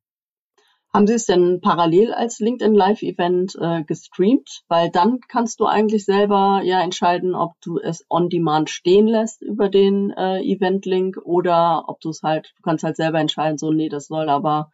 [0.95, 4.63] Haben Sie es denn parallel als LinkedIn Live-Event äh, gestreamt?
[4.69, 9.41] Weil dann kannst du eigentlich selber ja entscheiden, ob du es on demand stehen lässt
[9.41, 13.73] über den äh, Event-Link oder ob du es halt, du kannst halt selber entscheiden, so,
[13.73, 14.71] nee, das soll aber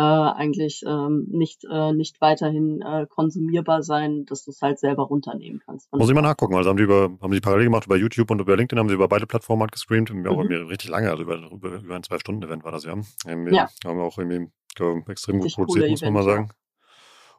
[0.00, 5.02] äh, eigentlich ähm, nicht, äh, nicht weiterhin äh, konsumierbar sein, dass du es halt selber
[5.02, 5.92] runternehmen kannst.
[5.92, 6.54] Muss ich mal nachgucken.
[6.54, 8.94] Also haben die über, haben die parallel gemacht über YouTube und über LinkedIn haben sie
[8.94, 10.12] über beide Plattformen halt gestreamt.
[10.12, 10.26] Mhm.
[10.26, 12.94] Auch richtig lange, also über, über, über ein Zwei-Stunden-Event war das ja.
[13.26, 13.68] Ähm, ja.
[13.84, 14.50] Haben wir auch irgendwie
[15.08, 16.50] extrem gut produziert, muss man mal sagen.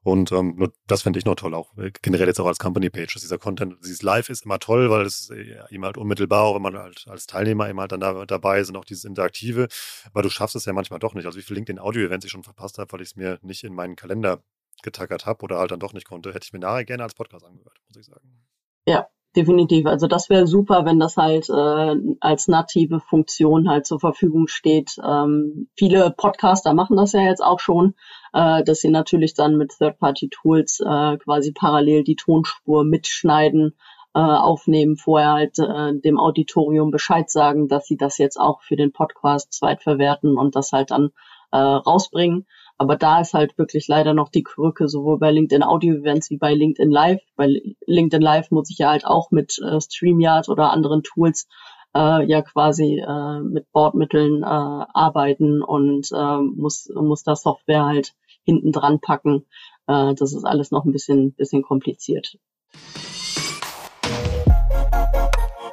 [0.03, 3.21] Und ähm, das fände ich noch toll, auch äh, generell jetzt auch als Company-Page, dass
[3.21, 6.63] dieser Content, dieses Live ist immer toll, weil es äh, ihm halt unmittelbar, auch wenn
[6.63, 9.67] man halt als Teilnehmer immer halt dann da, dabei ist und auch dieses Interaktive,
[10.07, 11.27] aber du schaffst es ja manchmal doch nicht.
[11.27, 13.95] Also wie viel LinkedIn-Audio-Events ich schon verpasst habe, weil ich es mir nicht in meinen
[13.95, 14.43] Kalender
[14.81, 17.45] getackert habe oder halt dann doch nicht konnte, hätte ich mir nachher gerne als Podcast
[17.45, 18.43] angehört, muss ich sagen.
[18.87, 19.85] Ja, definitiv.
[19.85, 24.97] Also das wäre super, wenn das halt äh, als native Funktion halt zur Verfügung steht.
[25.03, 27.95] Ähm, viele Podcaster machen das ja jetzt auch schon,
[28.33, 33.75] äh, dass sie natürlich dann mit Third-Party-Tools äh, quasi parallel die Tonspur mitschneiden,
[34.13, 38.75] äh, aufnehmen, vorher halt äh, dem Auditorium Bescheid sagen, dass sie das jetzt auch für
[38.75, 41.11] den Podcast zweitverwerten und das halt dann
[41.51, 42.45] äh, rausbringen.
[42.81, 46.37] Aber da ist halt wirklich leider noch die Krücke, sowohl bei LinkedIn Audio Events wie
[46.37, 47.21] bei LinkedIn Live.
[47.35, 51.47] Bei LinkedIn Live muss ich ja halt auch mit äh, StreamYard oder anderen Tools
[51.93, 58.15] äh, ja quasi äh, mit Bordmitteln äh, arbeiten und äh, muss, muss da Software halt
[58.45, 59.45] hinten dran packen.
[59.85, 62.39] Äh, das ist alles noch ein bisschen, bisschen kompliziert.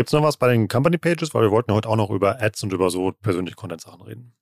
[0.00, 1.34] Gibt es noch was bei den Company Pages?
[1.34, 4.32] Weil wir wollten heute auch noch über Ads und über so persönliche Content-Sachen reden.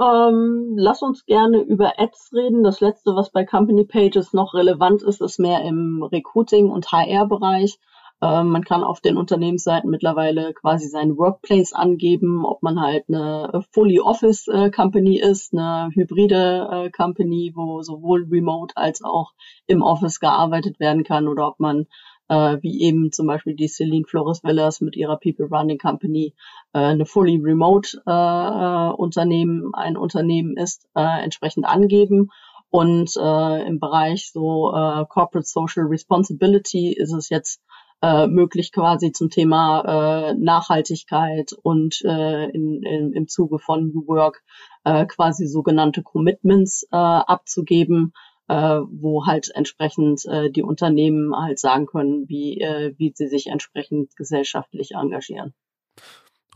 [0.00, 2.62] Ähm, lass uns gerne über Ads reden.
[2.62, 7.78] Das letzte, was bei Company Pages noch relevant ist, ist mehr im Recruiting- und HR-Bereich.
[8.22, 13.64] Ähm, man kann auf den Unternehmensseiten mittlerweile quasi seinen Workplace angeben, ob man halt eine
[13.72, 19.32] Fully Office äh, Company ist, eine hybride äh, Company, wo sowohl remote als auch
[19.66, 21.86] im Office gearbeitet werden kann oder ob man
[22.32, 26.34] äh, wie eben zum Beispiel die Celine Flores Villas mit ihrer People Running Company
[26.72, 32.30] äh, eine fully remote äh, Unternehmen, ein Unternehmen ist, äh, entsprechend angeben.
[32.70, 37.60] Und äh, im Bereich so äh, Corporate Social Responsibility ist es jetzt
[38.00, 44.06] äh, möglich quasi zum Thema äh, Nachhaltigkeit und äh, in, in, im Zuge von New
[44.06, 44.42] Work
[44.84, 48.14] äh, quasi sogenannte Commitments äh, abzugeben,
[48.48, 53.46] äh, wo halt entsprechend äh, die Unternehmen halt sagen können, wie, äh, wie sie sich
[53.46, 55.54] entsprechend gesellschaftlich engagieren.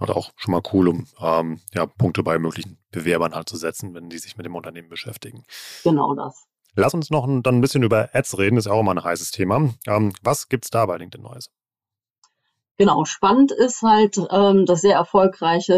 [0.01, 3.95] Oder auch schon mal cool, um ähm, ja, Punkte bei möglichen Bewerbern halt zu setzen,
[3.95, 5.45] wenn die sich mit dem Unternehmen beschäftigen.
[5.85, 6.47] Genau das.
[6.75, 9.03] Lass uns noch ein, dann ein bisschen über Ads reden, das ist auch immer ein
[9.03, 9.73] heißes Thema.
[9.87, 11.51] Ähm, was es da bei LinkedIn Neues?
[12.79, 15.73] Genau, spannend ist halt ähm, das sehr erfolgreiche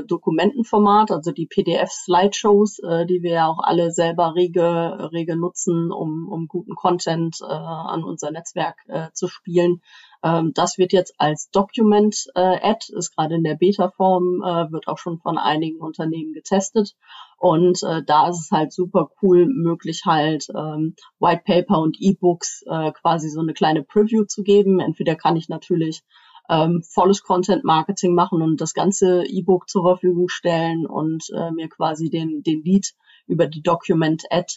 [0.00, 5.92] äh, Dokumentenformat, also die PDF-Slideshows, äh, die wir ja auch alle selber rege, rege nutzen,
[5.92, 9.82] um, um guten Content äh, an unser Netzwerk äh, zu spielen.
[10.22, 14.98] Ähm, das wird jetzt als Document-Ad, äh, ist gerade in der Beta-Form, äh, wird auch
[14.98, 16.94] schon von einigen Unternehmen getestet.
[17.36, 22.64] Und äh, da ist es halt super cool, möglich halt ähm, White Paper und E-Books
[22.66, 24.80] äh, quasi so eine kleine Preview zu geben.
[24.80, 26.02] Entweder kann ich natürlich
[26.50, 31.68] ähm, volles Content Marketing machen und das ganze E-Book zur Verfügung stellen und äh, mir
[31.68, 32.92] quasi den, den Lead
[33.28, 34.54] über die Document Ad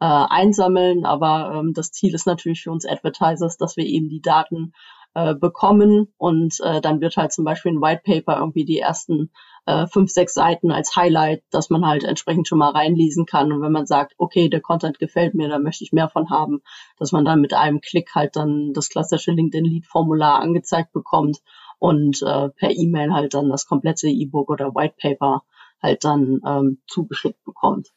[0.00, 1.06] äh, einsammeln.
[1.06, 4.72] Aber ähm, das Ziel ist natürlich für uns Advertisers, dass wir eben die Daten
[5.16, 9.30] äh, bekommen und äh, dann wird halt zum Beispiel ein White Paper irgendwie die ersten
[9.64, 13.50] äh, fünf, sechs Seiten als Highlight, dass man halt entsprechend schon mal reinlesen kann.
[13.50, 16.60] Und wenn man sagt, okay, der Content gefällt mir, da möchte ich mehr von haben,
[16.98, 21.38] dass man dann mit einem Klick halt dann das klassische LinkedIn-Lead-Formular angezeigt bekommt
[21.78, 25.44] und äh, per E-Mail halt dann das komplette E-Book oder White Paper
[25.82, 27.88] halt dann ähm, zugeschickt bekommt.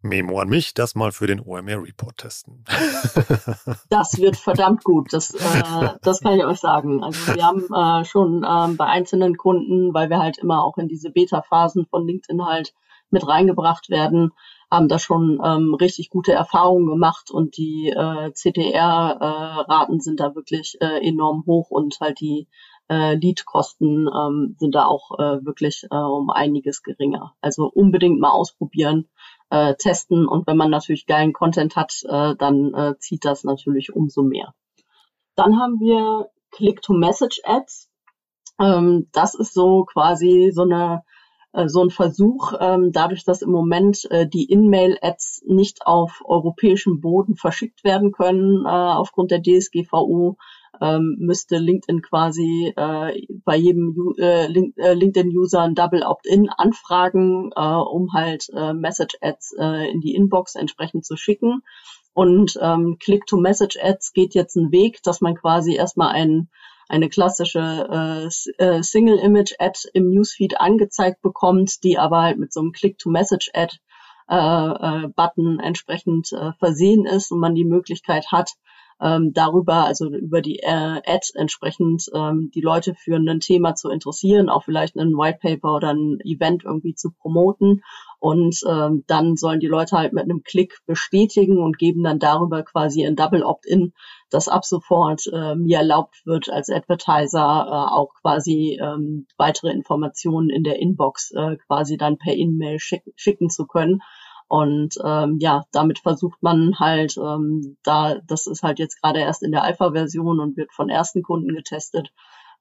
[0.00, 2.64] Memo an mich, das mal für den OMR Report testen.
[3.90, 7.02] das wird verdammt gut, das, äh, das kann ich euch sagen.
[7.02, 10.88] Also wir haben äh, schon ähm, bei einzelnen Kunden, weil wir halt immer auch in
[10.88, 12.74] diese Beta-Phasen von LinkedIn halt
[13.10, 14.32] mit reingebracht werden,
[14.70, 20.34] haben da schon ähm, richtig gute Erfahrungen gemacht und die äh, CTR-Raten äh, sind da
[20.34, 22.46] wirklich äh, enorm hoch und halt die
[22.88, 27.34] äh, Lead-Kosten ähm, sind da auch äh, wirklich äh, um einiges geringer.
[27.40, 29.08] Also unbedingt mal ausprobieren
[29.50, 33.94] äh, testen und wenn man natürlich geilen Content hat, äh, dann äh, zieht das natürlich
[33.94, 34.54] umso mehr.
[35.34, 37.90] Dann haben wir Click-to-Message-Ads.
[38.60, 41.02] Ähm, das ist so quasi so eine
[41.52, 47.00] äh, so ein Versuch, ähm, dadurch, dass im Moment äh, die In-Mail-Ads nicht auf europäischem
[47.00, 50.36] Boden verschickt werden können äh, aufgrund der DSGVO,
[50.80, 57.60] ähm, müsste LinkedIn quasi äh, bei jedem äh, äh, LinkedIn-User ein Double Opt-in anfragen, äh,
[57.60, 61.62] um halt äh, Message-Ads äh, in die Inbox entsprechend zu schicken.
[62.14, 66.48] Und ähm, Click-to-Message-Ads geht jetzt einen Weg, dass man quasi erstmal ein,
[66.88, 72.72] eine klassische äh, äh, Single-Image-Ad im Newsfeed angezeigt bekommt, die aber halt mit so einem
[72.72, 73.76] Click-to-Message-Ad
[74.28, 78.50] äh, äh, entsprechend äh, versehen ist und man die Möglichkeit hat,
[79.00, 83.90] ähm, darüber, also über die äh, Ad entsprechend ähm, die Leute für ein Thema zu
[83.90, 87.82] interessieren, auch vielleicht ein White Paper oder ein Event irgendwie zu promoten
[88.18, 92.64] Und ähm, dann sollen die Leute halt mit einem Klick bestätigen und geben dann darüber
[92.64, 93.92] quasi ein Double Opt-in,
[94.30, 100.50] das ab sofort äh, mir erlaubt wird, als Advertiser äh, auch quasi ähm, weitere Informationen
[100.50, 104.00] in der Inbox äh, quasi dann per E-Mail schick schicken zu können.
[104.48, 109.42] Und ähm, ja, damit versucht man halt, ähm, da, das ist halt jetzt gerade erst
[109.42, 112.10] in der Alpha-Version und wird von ersten Kunden getestet,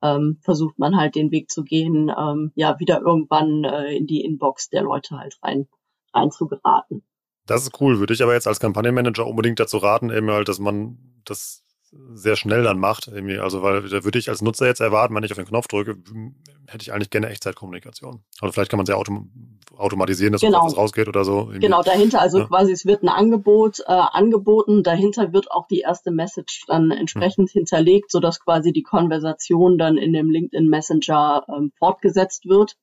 [0.01, 4.21] ähm, versucht man halt den Weg zu gehen, ähm, ja, wieder irgendwann äh, in die
[4.21, 5.67] Inbox der Leute halt rein,
[6.13, 7.03] rein zu geraten.
[7.45, 7.99] Das ist cool.
[7.99, 11.63] Würde ich aber jetzt als Kampagnenmanager unbedingt dazu raten, eben halt, dass man das
[12.13, 13.07] sehr schnell dann macht.
[13.07, 13.39] Irgendwie.
[13.39, 15.97] Also, weil da würde ich als Nutzer jetzt erwarten, wenn ich auf den Knopf drücke,
[16.67, 18.23] hätte ich eigentlich gerne Echtzeitkommunikation.
[18.41, 20.65] Also vielleicht kann man es ja autom automatisieren, dass genau.
[20.65, 21.41] was rausgeht oder so.
[21.41, 21.59] Irgendwie.
[21.59, 22.45] Genau, dahinter, also ja.
[22.45, 27.51] quasi es wird ein Angebot äh, angeboten, dahinter wird auch die erste Message dann entsprechend
[27.51, 27.59] hm.
[27.59, 32.75] hinterlegt, sodass quasi die Konversation dann in dem LinkedIn Messenger ähm, fortgesetzt wird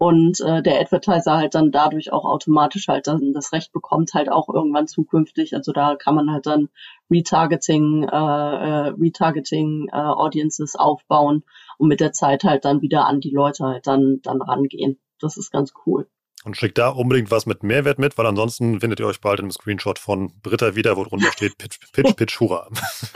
[0.00, 4.32] und äh, der Advertiser halt dann dadurch auch automatisch halt dann das Recht bekommt, halt
[4.32, 5.54] auch irgendwann zukünftig.
[5.54, 6.70] Also da kann man halt dann
[7.10, 11.44] Retargeting, äh, äh, Retargeting äh, Audiences aufbauen
[11.76, 14.98] und mit der Zeit halt dann wieder an die Leute halt dann, dann rangehen.
[15.20, 16.08] Das ist ganz cool.
[16.42, 19.50] Und schickt da unbedingt was mit Mehrwert mit, weil ansonsten findet ihr euch bald einem
[19.50, 22.66] Screenshot von Britta wieder, wo drunter steht Pitch, Pitch, Pitch, Hurra.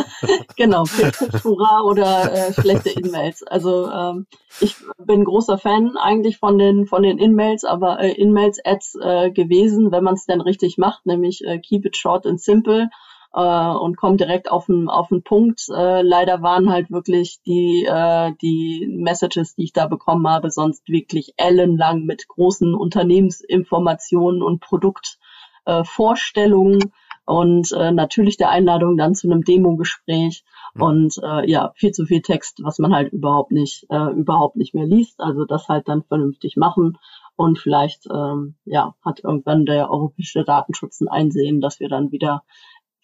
[0.56, 3.42] genau, Pitch, Pitch, Hurra oder äh, schlechte In-Mails.
[3.42, 4.26] Also ähm,
[4.60, 9.90] ich bin großer Fan eigentlich von den von den In-Mails, aber äh, In-Mails-Ads äh, gewesen,
[9.90, 12.90] wenn man es denn richtig macht, nämlich äh, keep it short and simple
[13.34, 15.68] äh, und kommt direkt auf den, auf den Punkt.
[15.68, 20.88] Äh, leider waren halt wirklich die, äh, die Messages, die ich da bekommen habe, sonst
[20.88, 26.92] wirklich ellenlang mit großen Unternehmensinformationen und Produktvorstellungen.
[27.26, 30.44] Und äh, natürlich der Einladung dann zu einem Demo-Gespräch
[30.74, 30.82] mhm.
[30.82, 34.74] und äh, ja viel zu viel Text, was man halt überhaupt nicht äh, überhaupt nicht
[34.74, 35.20] mehr liest.
[35.20, 36.98] Also das halt dann vernünftig machen
[37.36, 42.42] und vielleicht ähm, ja hat irgendwann der europäische Datenschutz ein Einsehen, dass wir dann wieder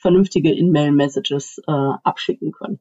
[0.00, 2.80] vernünftige In-Mail-Messages äh, abschicken können.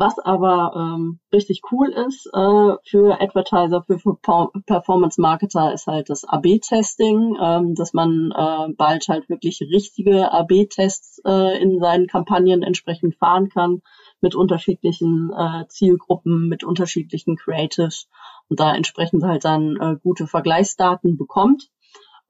[0.00, 4.16] Was aber ähm, richtig cool ist äh, für Advertiser, für, für
[4.64, 11.60] Performance-Marketer, ist halt das AB-Testing, ähm, dass man äh, bald halt wirklich richtige AB-Tests äh,
[11.60, 13.82] in seinen Kampagnen entsprechend fahren kann
[14.22, 18.08] mit unterschiedlichen äh, Zielgruppen, mit unterschiedlichen Creatives
[18.48, 21.68] und da entsprechend halt dann äh, gute Vergleichsdaten bekommt.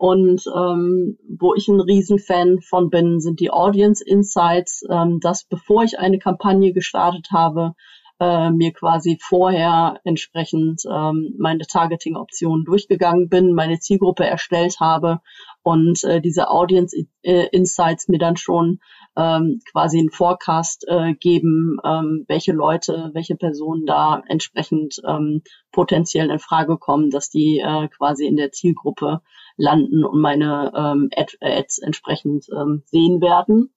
[0.00, 5.84] Und ähm, wo ich ein Riesenfan von bin, sind die Audience Insights, ähm, dass bevor
[5.84, 7.74] ich eine Kampagne gestartet habe,
[8.18, 15.20] äh, mir quasi vorher entsprechend ähm, meine Targeting-Optionen durchgegangen bin, meine Zielgruppe erstellt habe
[15.62, 18.80] und äh, diese Audience äh, Insights mir dann schon
[19.18, 26.30] ähm, quasi einen Forecast äh, geben, ähm, welche Leute, welche Personen da entsprechend ähm, potenziell
[26.30, 29.20] in Frage kommen, dass die äh, quasi in der Zielgruppe
[29.60, 33.72] landen und meine ähm, Ad Ads entsprechend ähm, sehen werden.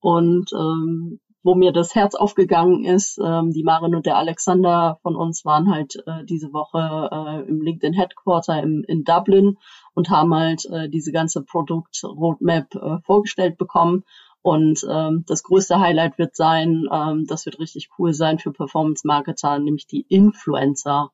[0.00, 5.16] Und ähm, wo mir das Herz aufgegangen ist, ähm, die Marin und der Alexander von
[5.16, 9.56] uns waren halt äh, diese Woche äh, im LinkedIn Headquarter im, in Dublin
[9.94, 14.04] und haben halt äh, diese ganze Produkt-Roadmap äh, vorgestellt bekommen.
[14.42, 19.58] Und ähm, das größte Highlight wird sein, ähm, das wird richtig cool sein für Performance-Marketer,
[19.58, 21.10] nämlich die Influencer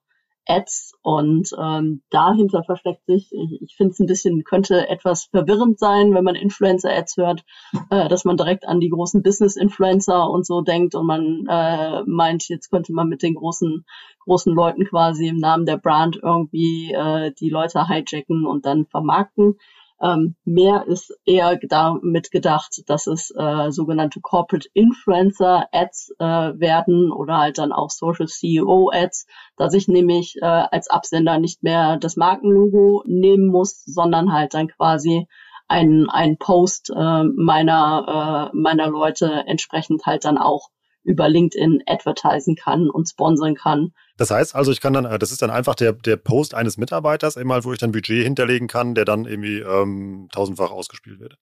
[0.47, 5.79] Ads und ähm, dahinter versteckt sich, ich, ich finde es ein bisschen, könnte etwas verwirrend
[5.79, 7.45] sein, wenn man Influencer-Ads hört,
[7.91, 12.49] äh, dass man direkt an die großen Business-Influencer und so denkt und man äh, meint,
[12.49, 13.85] jetzt könnte man mit den großen,
[14.25, 19.59] großen Leuten quasi im Namen der Brand irgendwie äh, die Leute hijacken und dann vermarkten.
[20.05, 27.11] Ähm, mehr ist eher damit gedacht, dass es äh, sogenannte Corporate Influencer Ads äh, werden
[27.11, 31.97] oder halt dann auch Social CEO Ads, dass ich nämlich äh, als Absender nicht mehr
[31.97, 35.27] das Markenlogo nehmen muss, sondern halt dann quasi
[35.69, 40.69] einen, einen Post äh, meiner, äh, meiner Leute entsprechend halt dann auch
[41.05, 43.93] über LinkedIn advertisen kann und sponsern kann.
[44.17, 46.77] Das heißt also, ich kann dann, äh, das ist dann einfach der, der Post eines
[46.77, 51.37] Mitarbeiters, einmal, wo ich dann Budget hinterlegen kann, der dann irgendwie ähm, tausendfach ausgespielt wird.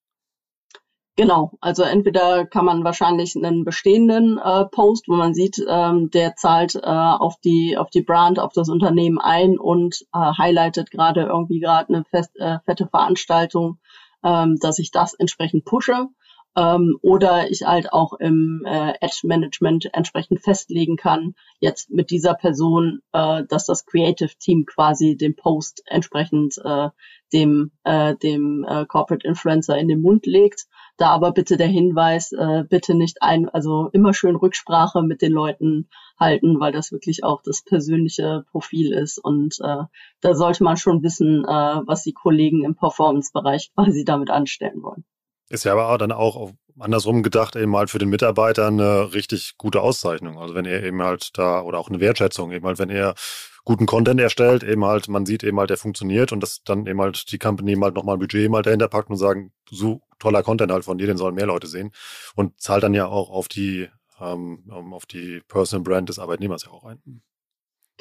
[1.15, 6.37] Genau, also entweder kann man wahrscheinlich einen bestehenden äh, Post, wo man sieht, ähm, der
[6.37, 11.25] zahlt äh, auf die auf die Brand, auf das Unternehmen ein und äh, highlightet gerade
[11.25, 13.79] irgendwie gerade eine fest, äh, fette Veranstaltung,
[14.25, 16.09] ähm, dass ich das entsprechend pushe.
[16.57, 23.01] Ähm, oder ich halt auch im äh, Ad-Management entsprechend festlegen kann, jetzt mit dieser Person,
[23.13, 26.89] äh, dass das Creative Team quasi den Post entsprechend äh,
[27.33, 30.67] dem, äh, dem äh, Corporate Influencer in den Mund legt.
[30.99, 35.33] Da aber bitte der Hinweis, äh, bitte nicht ein, also immer schön Rücksprache mit den
[35.33, 35.89] Leuten
[36.21, 39.19] halten, weil das wirklich auch das persönliche Profil ist.
[39.19, 39.85] Und äh,
[40.21, 45.05] da sollte man schon wissen, äh, was die Kollegen im Performance-Bereich quasi damit anstellen wollen.
[45.53, 49.83] Ist ja aber dann auch andersrum gedacht eben halt für den Mitarbeiter eine richtig gute
[49.83, 50.39] Auszeichnung.
[50.39, 53.15] Also wenn er eben halt da oder auch eine Wertschätzung eben halt, wenn er
[53.63, 57.03] guten Content erstellt, eben halt, man sieht eben halt, der funktioniert und das dann eben
[57.03, 60.43] halt die Company halt nochmal ein Budget eben halt dahinter packt und sagen, so toller
[60.43, 61.93] Content halt von dir, den sollen mehr Leute sehen
[62.35, 63.91] und zahlt dann ja auch auf die,
[64.21, 67.23] ähm, auf die Personal Brand des Arbeitnehmers ja auch ein.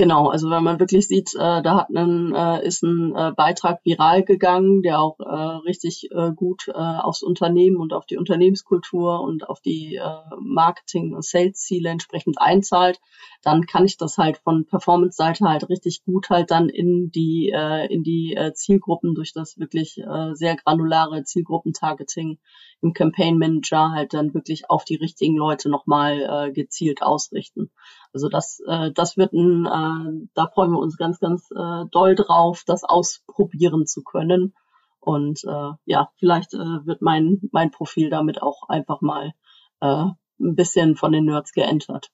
[0.02, 3.82] Genau, also wenn man wirklich sieht, äh, da hat ein, äh, ist ein äh, Beitrag
[3.84, 9.22] viral gegangen, der auch äh, richtig äh, gut äh, aufs Unternehmen und auf die Unternehmenskultur
[9.22, 13.00] und auf die äh, Marketing- und Sales-Ziele entsprechend einzahlt,
[13.44, 17.86] dann kann ich das halt von Performance-Seite halt richtig gut halt dann in die äh,
[17.94, 22.40] in die äh, Zielgruppen durch das wirklich äh, sehr granulare Zielgruppentargeting
[22.82, 27.70] im Campaign Manager halt dann wirklich auf die richtigen Leute nochmal äh, gezielt ausrichten.
[28.14, 32.16] Also das, äh, das wird ein, äh, da freuen wir uns ganz, ganz äh, doll
[32.16, 34.54] drauf, das ausprobieren zu können.
[35.00, 39.34] Und äh, ja, vielleicht äh, wird mein, mein Profil damit auch einfach mal
[39.80, 40.06] äh,
[40.40, 42.12] ein bisschen von den Nerds geändert.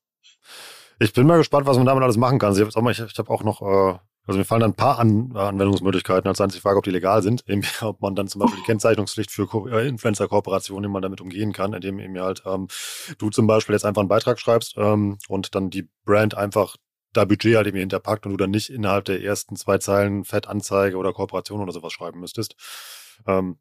[1.00, 2.54] Ich bin mal gespannt, was man damit alles machen kann.
[2.54, 6.42] Ich habe ich hab auch noch äh, also mir fallen ein paar An Anwendungsmöglichkeiten, als
[6.42, 9.48] einzige Frage, ob die legal sind, eben, ob man dann zum Beispiel die Kennzeichnungspflicht für
[9.72, 12.68] äh, Influencer-Kooperationen immer damit umgehen kann, indem eben halt ähm,
[13.18, 16.76] du zum Beispiel jetzt einfach einen Beitrag schreibst ähm, und dann die Brand einfach
[17.14, 20.98] da Budget halt eben hinterpackt und du dann nicht innerhalb der ersten zwei Zeilen Fettanzeige
[20.98, 22.56] oder Kooperation oder sowas schreiben müsstest.
[23.26, 23.58] Ähm,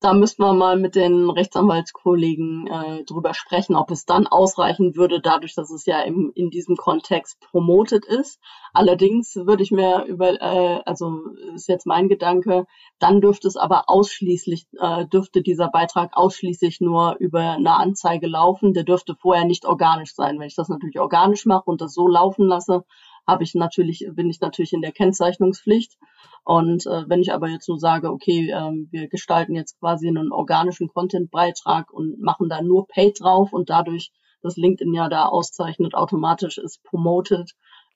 [0.00, 5.20] da müssten wir mal mit den Rechtsanwaltskollegen äh, drüber sprechen, ob es dann ausreichen würde,
[5.20, 8.38] dadurch, dass es ja im, in diesem Kontext promotet ist.
[8.72, 11.20] Allerdings würde ich mir über, äh, also
[11.54, 12.66] ist jetzt mein Gedanke,
[12.98, 18.74] dann dürfte es aber ausschließlich, äh, dürfte dieser Beitrag ausschließlich nur über eine Anzeige laufen.
[18.74, 20.38] Der dürfte vorher nicht organisch sein.
[20.38, 22.84] Wenn ich das natürlich organisch mache und das so laufen lasse,
[23.26, 25.96] habe ich natürlich, bin ich natürlich in der Kennzeichnungspflicht.
[26.44, 30.30] Und äh, wenn ich aber jetzt so sage, okay, ähm, wir gestalten jetzt quasi einen
[30.30, 34.12] organischen Content-Beitrag und machen da nur Paid drauf und dadurch,
[34.42, 37.52] dass LinkedIn ja da auszeichnet, automatisch ist promoted,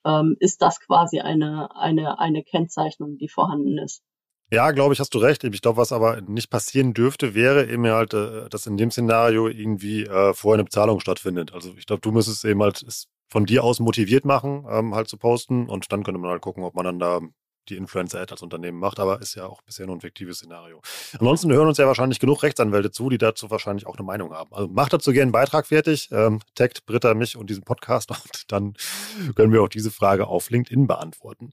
[0.06, 4.02] ähm, ist das quasi eine, eine, eine Kennzeichnung, die vorhanden ist.
[4.50, 5.44] Ja, glaube ich, hast du recht.
[5.44, 9.46] Ich glaube, was aber nicht passieren dürfte, wäre eben halt, äh, dass in dem Szenario
[9.46, 11.52] irgendwie äh, vorher eine Bezahlung stattfindet.
[11.52, 12.82] Also ich glaube, du müsstest eben halt
[13.28, 15.68] von dir aus motiviert machen, ähm, halt zu posten.
[15.68, 17.20] Und dann könnte man halt gucken, ob man dann da
[17.68, 20.80] die Influencer-Ad als Unternehmen macht, aber ist ja auch bisher nur ein fiktives Szenario.
[21.18, 24.52] Ansonsten hören uns ja wahrscheinlich genug Rechtsanwälte zu, die dazu wahrscheinlich auch eine Meinung haben.
[24.52, 28.50] Also macht dazu gerne einen Beitrag fertig, ähm, taggt Britta, mich und diesen Podcast und
[28.52, 28.74] dann
[29.34, 31.52] können wir auch diese Frage auf LinkedIn beantworten.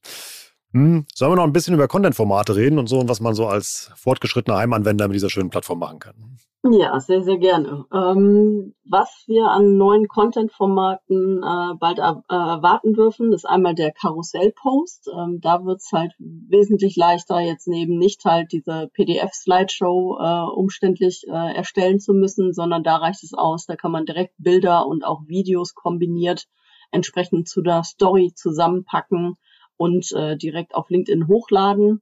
[0.76, 3.47] Hm, sollen wir noch ein bisschen über Content-Formate reden und so und was man so
[3.47, 6.38] als fortgeschrittener Heimanwender mit dieser schönen Plattform machen kann?
[6.69, 7.86] Ja, sehr, sehr gerne.
[7.93, 15.11] Ähm, was wir an neuen Content-Formaten äh, bald äh, erwarten dürfen, ist einmal der Karussell-Post.
[15.17, 21.23] Ähm, da wird es halt wesentlich leichter, jetzt neben nicht halt diese PDF-Slideshow äh, umständlich
[21.30, 23.65] äh, erstellen zu müssen, sondern da reicht es aus.
[23.65, 26.47] Da kann man direkt Bilder und auch Videos kombiniert
[26.91, 29.38] entsprechend zu der Story zusammenpacken
[29.78, 32.01] und äh, direkt auf LinkedIn hochladen.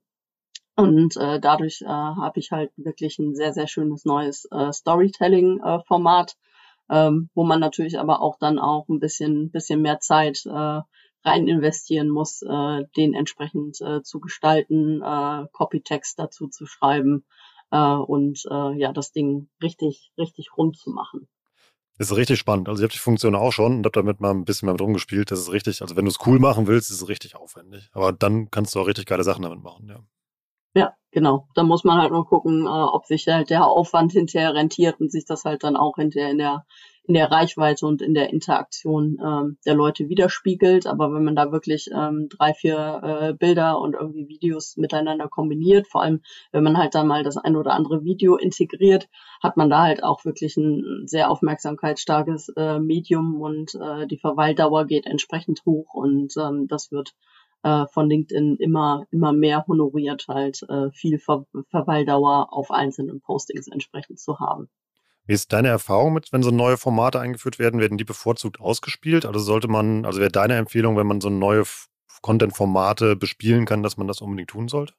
[0.76, 6.32] Und äh, dadurch äh, habe ich halt wirklich ein sehr, sehr schönes neues äh, Storytelling-Format,
[6.90, 10.80] äh, ähm, wo man natürlich aber auch dann auch ein bisschen, bisschen mehr Zeit äh,
[11.24, 17.24] rein investieren muss, äh, den entsprechend äh, zu gestalten, äh, Copytext dazu zu schreiben
[17.70, 21.28] äh, und äh, ja, das Ding richtig, richtig rund zu machen.
[21.96, 22.68] Ist richtig spannend.
[22.68, 24.80] Also ich habe die Funktion auch schon und habe damit mal ein bisschen mehr mit
[24.80, 25.30] rumgespielt.
[25.30, 27.88] Das ist richtig, also wenn du es cool machen willst, ist es richtig aufwendig.
[27.92, 30.00] Aber dann kannst du auch richtig geile Sachen damit machen, ja.
[30.76, 31.46] Ja, genau.
[31.54, 35.12] Da muss man halt nur gucken, äh, ob sich halt der Aufwand hinterher rentiert und
[35.12, 36.66] sich das halt dann auch hinterher in der
[37.06, 40.86] in der Reichweite und in der Interaktion ähm, der Leute widerspiegelt.
[40.86, 45.86] Aber wenn man da wirklich ähm, drei, vier äh, Bilder und irgendwie Videos miteinander kombiniert,
[45.86, 49.08] vor allem wenn man halt dann mal das ein oder andere Video integriert,
[49.42, 54.86] hat man da halt auch wirklich ein sehr aufmerksamkeitsstarkes äh, Medium und äh, die Verweildauer
[54.86, 57.14] geht entsprechend hoch und ähm, das wird
[57.64, 63.68] äh, von LinkedIn immer, immer mehr honoriert, halt äh, viel Ver Verweildauer auf einzelnen Postings
[63.68, 64.70] entsprechend zu haben.
[65.26, 67.80] Wie ist deine Erfahrung mit, wenn so neue Formate eingeführt werden?
[67.80, 69.24] Werden die bevorzugt ausgespielt?
[69.24, 71.64] Also sollte man, also wäre deine Empfehlung, wenn man so neue
[72.20, 74.94] Content-Formate bespielen kann, dass man das unbedingt tun sollte?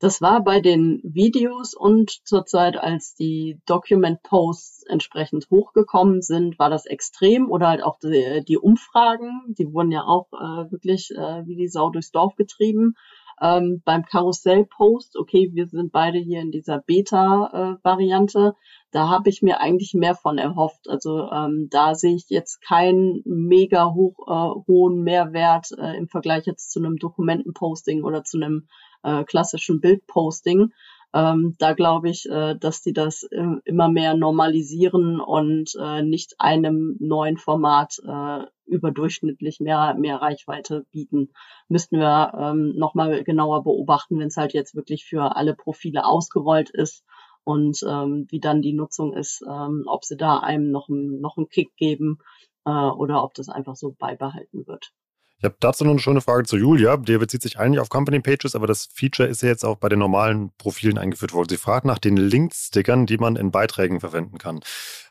[0.00, 6.86] Das war bei den Videos und zurzeit, als die Document-Posts entsprechend hochgekommen sind, war das
[6.86, 11.54] extrem oder halt auch die, die Umfragen, die wurden ja auch äh, wirklich äh, wie
[11.54, 12.94] die Sau durchs Dorf getrieben.
[13.42, 18.54] Ähm, beim Karussell-Post, okay, wir sind beide hier in dieser Beta-Variante,
[18.90, 20.88] da habe ich mir eigentlich mehr von erhofft.
[20.88, 26.46] Also ähm, da sehe ich jetzt keinen mega hoch, äh, hohen Mehrwert äh, im Vergleich
[26.46, 28.66] jetzt zu einem Dokumentenposting oder zu einem
[29.02, 30.72] äh, klassischen Bildposting.
[31.12, 36.34] Ähm, da glaube ich, äh, dass die das äh, immer mehr normalisieren und äh, nicht
[36.38, 41.32] einem neuen Format äh, überdurchschnittlich mehr, mehr Reichweite bieten.
[41.68, 46.70] Müssten wir ähm, nochmal genauer beobachten, wenn es halt jetzt wirklich für alle Profile ausgerollt
[46.70, 47.04] ist
[47.42, 51.48] und ähm, wie dann die Nutzung ist, ähm, ob sie da einem noch, noch einen
[51.48, 52.18] Kick geben
[52.64, 54.92] äh, oder ob das einfach so beibehalten wird.
[55.40, 56.98] Ich habe dazu noch eine schöne Frage zu Julia.
[56.98, 59.88] Der bezieht sich eigentlich auf Company Pages, aber das Feature ist ja jetzt auch bei
[59.88, 61.48] den normalen Profilen eingeführt worden.
[61.48, 64.60] Sie fragt nach den Link-Stickern, die man in Beiträgen verwenden kann.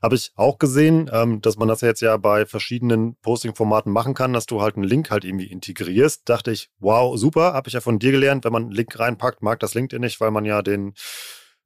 [0.04, 4.32] Habe ich auch gesehen, ähm, dass man das jetzt ja bei verschiedenen Posting-Formaten machen kann,
[4.32, 6.30] dass du halt einen Link halt irgendwie integrierst.
[6.30, 8.46] Dachte ich, wow, super, habe ich ja von dir gelernt.
[8.46, 10.94] Wenn man einen Link reinpackt, mag das LinkedIn nicht, weil man ja den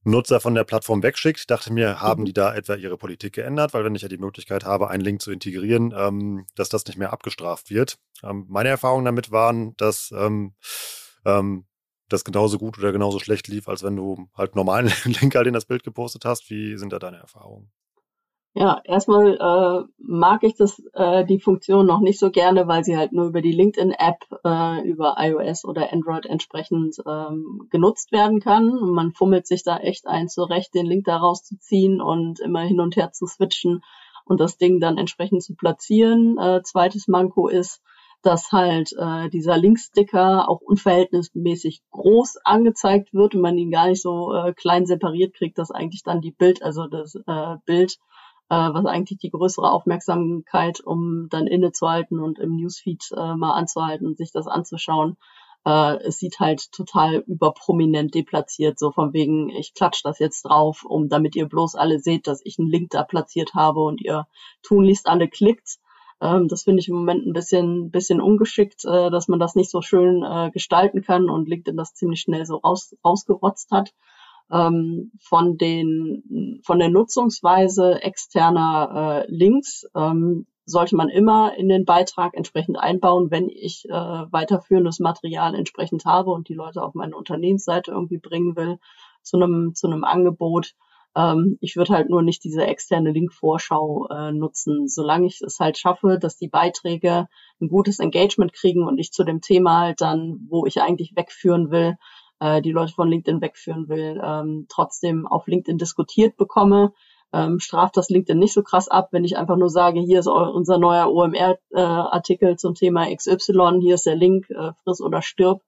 [0.04, 1.50] Nutzer von der Plattform wegschickt.
[1.50, 2.26] Dachte mir, haben mhm.
[2.26, 3.74] die da etwa ihre Politik geändert?
[3.74, 6.98] Weil wenn ich ja die Möglichkeit habe, einen Link zu integrieren, ähm, dass das nicht
[6.98, 7.98] mehr abgestraft wird.
[8.24, 10.54] Ähm, meine Erfahrungen damit waren, dass ähm,
[11.26, 11.66] ähm,
[12.10, 15.54] das genauso gut oder genauso schlecht lief, als wenn du halt normalen Link halt in
[15.54, 16.50] das Bild gepostet hast.
[16.50, 17.72] Wie sind da deine Erfahrungen?
[18.56, 22.96] Ja, erstmal äh, mag ich das äh, die Funktion noch nicht so gerne, weil sie
[22.96, 28.70] halt nur über die LinkedIn-App äh, über iOS oder Android entsprechend ähm, genutzt werden kann.
[28.70, 32.80] Und man fummelt sich da echt ein zurecht, den Link da rauszuziehen und immer hin
[32.80, 33.82] und her zu switchen
[34.26, 36.38] und das Ding dann entsprechend zu platzieren.
[36.38, 37.82] Äh, zweites Manko ist,
[38.22, 44.04] dass halt äh, dieser Linksticker auch unverhältnismäßig groß angezeigt wird und man ihn gar nicht
[44.04, 47.98] so äh, klein separiert kriegt, dass eigentlich dann die Bild, also das äh, Bild
[48.54, 54.06] äh, was eigentlich die größere Aufmerksamkeit, um dann innezuhalten und im Newsfeed äh, mal anzuhalten
[54.06, 55.18] und sich das anzuschauen.
[55.66, 60.84] Äh, es sieht halt total überprominent deplatziert, so von wegen, ich klatsch das jetzt drauf,
[60.86, 64.28] um damit ihr bloß alle seht, dass ich einen Link da platziert habe und ihr
[64.62, 65.80] tunlichst alle klickt.
[66.22, 69.72] Ähm, das finde ich im Moment ein bisschen, bisschen ungeschickt, äh, dass man das nicht
[69.72, 73.94] so schön äh, gestalten kann und LinkedIn das ziemlich schnell so raus, rausgerotzt hat
[74.52, 81.86] ähm, von den von der Nutzungsweise externer äh, Links ähm, sollte man immer in den
[81.86, 87.16] Beitrag entsprechend einbauen, wenn ich äh, weiterführendes Material entsprechend habe und die Leute auf meine
[87.16, 88.80] Unternehmensseite irgendwie bringen will
[89.22, 90.74] zu einem zu einem Angebot.
[91.16, 95.78] Ähm, ich würde halt nur nicht diese externe Link-Vorschau äh, nutzen, solange ich es halt
[95.78, 97.28] schaffe, dass die Beiträge
[97.62, 101.72] ein gutes Engagement kriegen und ich zu dem Thema halt dann, wo ich eigentlich wegführen
[101.72, 101.98] will,
[102.44, 106.94] äh, die Leute von LinkedIn wegführen will, ähm, trotzdem auf LinkedIn diskutiert bekomme.
[107.32, 110.28] Ähm, straft das LinkedIn nicht so krass ab, wenn ich einfach nur sage, hier ist
[110.28, 115.62] unser neuer OMR-Artikel äh, zum Thema XY, hier ist der Link, äh, friss oder stirb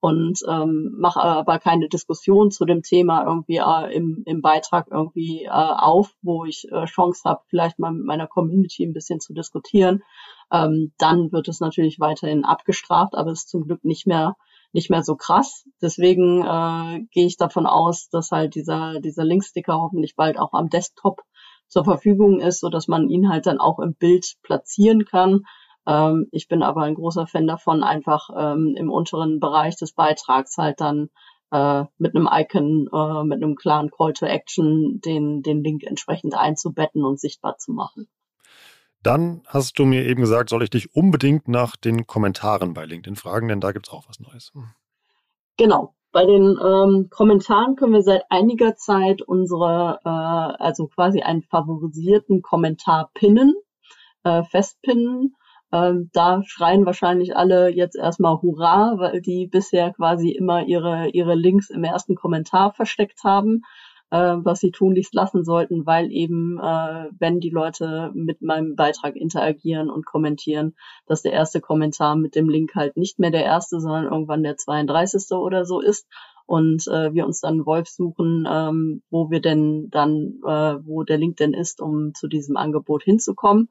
[0.00, 5.44] und ähm, mache aber keine Diskussion zu dem Thema irgendwie äh, im, im Beitrag irgendwie
[5.44, 9.32] äh, auf, wo ich äh, Chance habe, vielleicht mal mit meiner Community ein bisschen zu
[9.32, 10.02] diskutieren,
[10.50, 14.34] ähm, dann wird es natürlich weiterhin abgestraft, aber es ist zum Glück nicht mehr
[14.72, 15.64] nicht mehr so krass.
[15.80, 20.68] Deswegen äh, gehe ich davon aus, dass halt dieser, dieser Linksticker hoffentlich bald auch am
[20.68, 21.20] Desktop
[21.68, 25.42] zur Verfügung ist, so dass man ihn halt dann auch im Bild platzieren kann.
[25.86, 30.56] Ähm, ich bin aber ein großer Fan davon, einfach ähm, im unteren Bereich des Beitrags
[30.58, 31.08] halt dann
[31.50, 36.34] äh, mit einem Icon, äh, mit einem klaren Call to Action den, den Link entsprechend
[36.34, 38.08] einzubetten und sichtbar zu machen.
[39.02, 43.16] Dann hast du mir eben gesagt, soll ich dich unbedingt nach den Kommentaren bei LinkedIn
[43.16, 44.52] fragen, denn da gibt es auch was Neues.
[44.54, 44.68] Hm.
[45.56, 45.94] Genau.
[46.12, 52.42] Bei den ähm, Kommentaren können wir seit einiger Zeit unsere, äh, also quasi einen favorisierten
[52.42, 53.54] Kommentar pinnen,
[54.24, 55.34] äh, festpinnen.
[55.72, 61.34] Ähm, da schreien wahrscheinlich alle jetzt erstmal Hurra, weil die bisher quasi immer ihre, ihre
[61.34, 63.62] Links im ersten Kommentar versteckt haben
[64.16, 69.90] was sie tunlichst lassen sollten, weil eben, äh, wenn die Leute mit meinem Beitrag interagieren
[69.90, 70.74] und kommentieren,
[71.06, 74.56] dass der erste Kommentar mit dem Link halt nicht mehr der erste, sondern irgendwann der
[74.56, 75.32] 32.
[75.32, 76.06] oder so ist
[76.46, 81.18] und äh, wir uns dann Wolf suchen, ähm, wo wir denn dann, äh, wo der
[81.18, 83.70] Link denn ist, um zu diesem Angebot hinzukommen.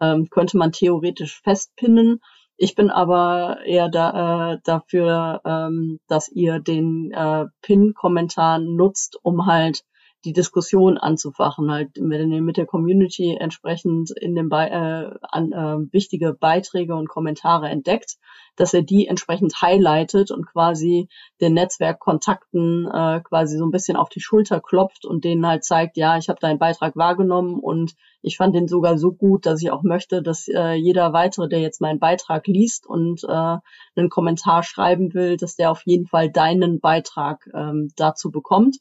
[0.00, 2.20] Ähm, könnte man theoretisch festpinnen.
[2.60, 9.46] Ich bin aber eher da, äh, dafür, ähm, dass ihr den äh, Pin-Kommentar nutzt, um
[9.46, 9.84] halt
[10.24, 16.34] die Diskussion anzufachen, halt mit der Community entsprechend in den Be äh, an, äh, wichtige
[16.34, 18.16] Beiträge und Kommentare entdeckt,
[18.56, 21.08] dass er die entsprechend highlightet und quasi
[21.40, 25.96] den Netzwerkkontakten äh, quasi so ein bisschen auf die Schulter klopft und denen halt zeigt,
[25.96, 29.70] ja, ich habe deinen Beitrag wahrgenommen und ich fand den sogar so gut, dass ich
[29.70, 33.58] auch möchte, dass äh, jeder weitere, der jetzt meinen Beitrag liest und äh,
[33.94, 38.78] einen Kommentar schreiben will, dass der auf jeden Fall deinen Beitrag ähm, dazu bekommt.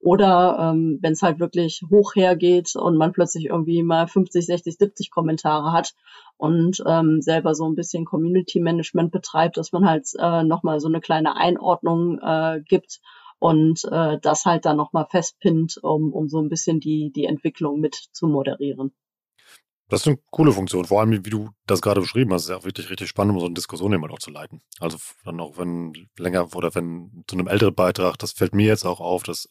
[0.00, 4.76] Oder ähm, wenn es halt wirklich hoch hergeht und man plötzlich irgendwie mal 50, 60,
[4.78, 5.94] 70 Kommentare hat
[6.36, 10.86] und ähm, selber so ein bisschen Community Management betreibt, dass man halt äh, nochmal so
[10.86, 13.00] eine kleine Einordnung äh, gibt
[13.40, 17.80] und äh, das halt dann nochmal festpinnt, um, um so ein bisschen die, die Entwicklung
[17.80, 18.92] mit zu moderieren.
[19.88, 20.84] Das ist eine coole Funktion.
[20.84, 23.40] Vor allem, wie du das gerade beschrieben hast, ist ja auch wirklich richtig spannend, um
[23.40, 24.60] so eine Diskussion immer auch zu leiten.
[24.80, 28.84] Also dann auch, wenn länger oder wenn zu einem älteren Beitrag, das fällt mir jetzt
[28.84, 29.48] auch auf, dass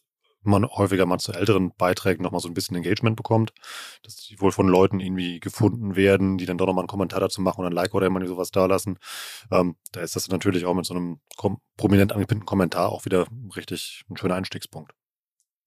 [0.47, 3.53] man häufiger mal zu älteren Beiträgen nochmal so ein bisschen Engagement bekommt,
[4.03, 7.41] dass die wohl von Leuten irgendwie gefunden werden, die dann doch nochmal einen Kommentar dazu
[7.41, 8.97] machen oder ein Like oder immer sowas da lassen.
[9.51, 11.19] Ähm, da ist das natürlich auch mit so einem
[11.77, 14.93] prominent angepinnten Kommentar auch wieder richtig ein schöner Einstiegspunkt.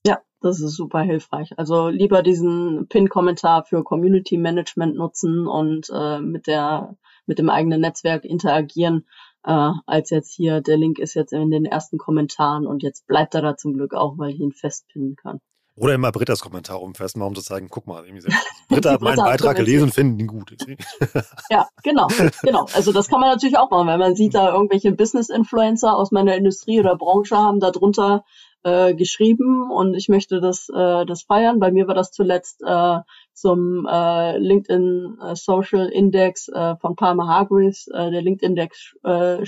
[0.07, 1.59] Ja, das ist super hilfreich.
[1.59, 7.81] Also lieber diesen Pin-Kommentar für Community Management nutzen und äh, mit der mit dem eigenen
[7.81, 9.07] Netzwerk interagieren,
[9.45, 13.35] äh, als jetzt hier, der Link ist jetzt in den ersten Kommentaren und jetzt bleibt
[13.35, 15.41] er da zum Glück auch, weil ich ihn festpinnen kann.
[15.77, 18.05] Oder immer Britta's Kommentar umfestmachen, um zu zeigen, guck mal,
[18.69, 20.55] Britta hat meinen Beitrag gelesen und finden ihn gut.
[21.51, 22.09] ja, genau,
[22.43, 22.67] genau.
[22.75, 26.35] Also das kann man natürlich auch machen, weil man sieht da irgendwelche Business-Influencer aus meiner
[26.37, 28.25] Industrie oder Branche haben da drunter
[28.63, 31.61] äh, geschrieben und ich möchte das, äh, das feiern.
[31.61, 32.99] Bei mir war das zuletzt äh,
[33.33, 39.45] zum äh, LinkedIn äh, Social Index äh, von Palmer Hargreaves, äh, der LinkedIn Index äh,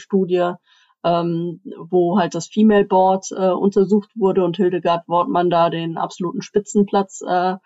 [1.04, 1.60] ähm,
[1.90, 7.22] wo halt das Female Board äh, untersucht wurde und Hildegard Wortmann da den absoluten Spitzenplatz
[7.26, 7.56] äh,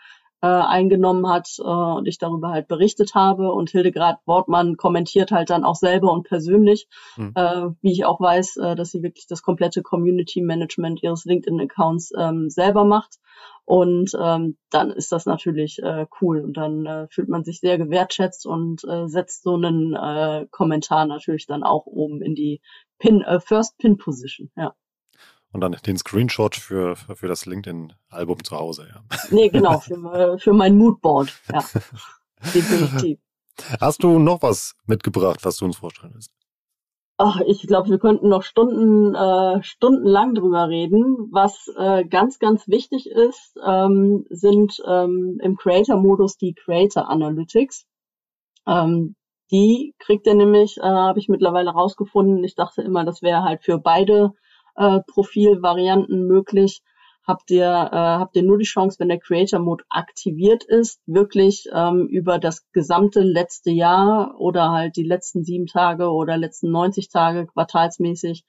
[0.42, 3.52] äh, eingenommen hat äh, und ich darüber halt berichtet habe.
[3.52, 7.32] Und Hildegard Wortmann kommentiert halt dann auch selber und persönlich, mhm.
[7.34, 12.12] äh, wie ich auch weiß, äh, dass sie wirklich das komplette Community Management ihres LinkedIn-Accounts
[12.16, 13.18] ähm, selber macht.
[13.64, 17.78] Und ähm, dann ist das natürlich äh, cool und dann äh, fühlt man sich sehr
[17.78, 22.60] gewertschätzt und äh, setzt so einen äh, Kommentar natürlich dann auch oben in die
[22.98, 24.72] Pin, äh, First Pin Position, ja.
[25.56, 29.00] Und dann den Screenshot für, für das LinkedIn-Album zu Hause, ja.
[29.30, 31.64] Nee, genau, für, für mein Moodboard, ja.
[32.54, 33.18] Definitiv.
[33.80, 36.30] Hast du noch was mitgebracht, was du uns vorstellen willst?
[37.16, 41.30] Ach, ich glaube, wir könnten noch Stunden, äh, stundenlang drüber reden.
[41.32, 47.86] Was äh, ganz, ganz wichtig ist, ähm, sind ähm, im Creator-Modus die Creator Analytics.
[48.66, 49.16] Ähm,
[49.50, 52.44] die kriegt ihr nämlich, äh, habe ich mittlerweile rausgefunden.
[52.44, 54.34] Ich dachte immer, das wäre halt für beide
[54.76, 56.82] äh, Profilvarianten möglich
[57.26, 61.68] habt ihr, äh, habt ihr nur die Chance, wenn der Creator Mode aktiviert ist, wirklich
[61.72, 67.08] ähm, über das gesamte letzte Jahr oder halt die letzten sieben Tage oder letzten 90
[67.08, 68.44] Tage quartalsmäßig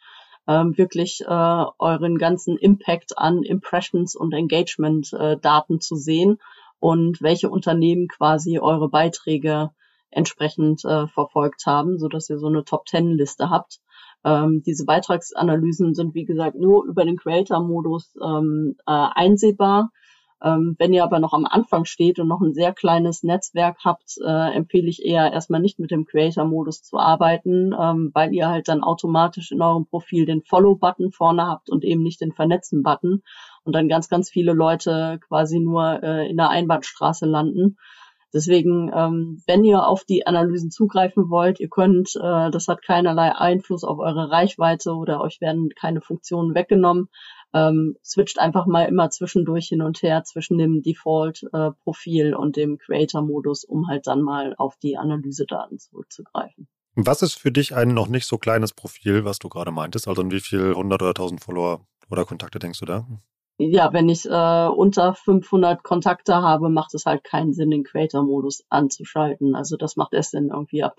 [0.48, 6.38] ähm, wirklich äh, euren ganzen Impact an Impressions und Engagement-Daten äh, zu sehen
[6.80, 9.72] und welche Unternehmen quasi eure Beiträge
[10.10, 13.80] entsprechend äh, verfolgt haben, so dass ihr so eine Top-10-Liste habt.
[14.24, 19.92] Ähm, diese Beitragsanalysen sind, wie gesagt, nur über den Creator-Modus ähm, äh, einsehbar.
[20.42, 24.18] Ähm, wenn ihr aber noch am Anfang steht und noch ein sehr kleines Netzwerk habt,
[24.24, 28.68] äh, empfehle ich eher erstmal nicht mit dem Creator-Modus zu arbeiten, ähm, weil ihr halt
[28.68, 33.24] dann automatisch in eurem Profil den Follow-Button vorne habt und eben nicht den Vernetzen-Button
[33.64, 37.78] und dann ganz, ganz viele Leute quasi nur äh, in der Einbahnstraße landen.
[38.34, 43.34] Deswegen, ähm, wenn ihr auf die Analysen zugreifen wollt, ihr könnt, äh, das hat keinerlei
[43.34, 47.10] Einfluss auf eure Reichweite oder euch werden keine Funktionen weggenommen.
[47.54, 52.78] Ähm, switcht einfach mal immer zwischendurch hin und her zwischen dem Default-Profil äh, und dem
[52.78, 56.68] Creator-Modus, um halt dann mal auf die Analysedaten zurückzugreifen.
[56.96, 60.08] Was ist für dich ein noch nicht so kleines Profil, was du gerade meintest?
[60.08, 63.08] Also in wie viel 100 oder 1000 Follower oder Kontakte denkst du da?
[63.58, 68.66] Ja, wenn ich äh, unter 500 Kontakte habe, macht es halt keinen Sinn, den Creator-Modus
[68.70, 69.56] anzuschalten.
[69.56, 70.96] Also das macht erst Sinn irgendwie ab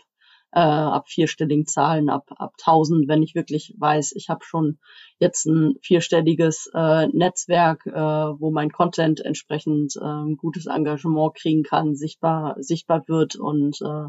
[0.53, 4.79] äh, ab vierstelligen Zahlen, ab ab 1000, wenn ich wirklich weiß, ich habe schon
[5.19, 11.95] jetzt ein vierstelliges äh, Netzwerk, äh, wo mein Content entsprechend äh, gutes Engagement kriegen kann,
[11.95, 14.09] sichtbar sichtbar wird und äh,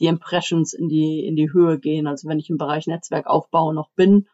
[0.00, 2.06] die Impressions in die in die Höhe gehen.
[2.06, 4.26] Also wenn ich im Bereich Netzwerkaufbau noch bin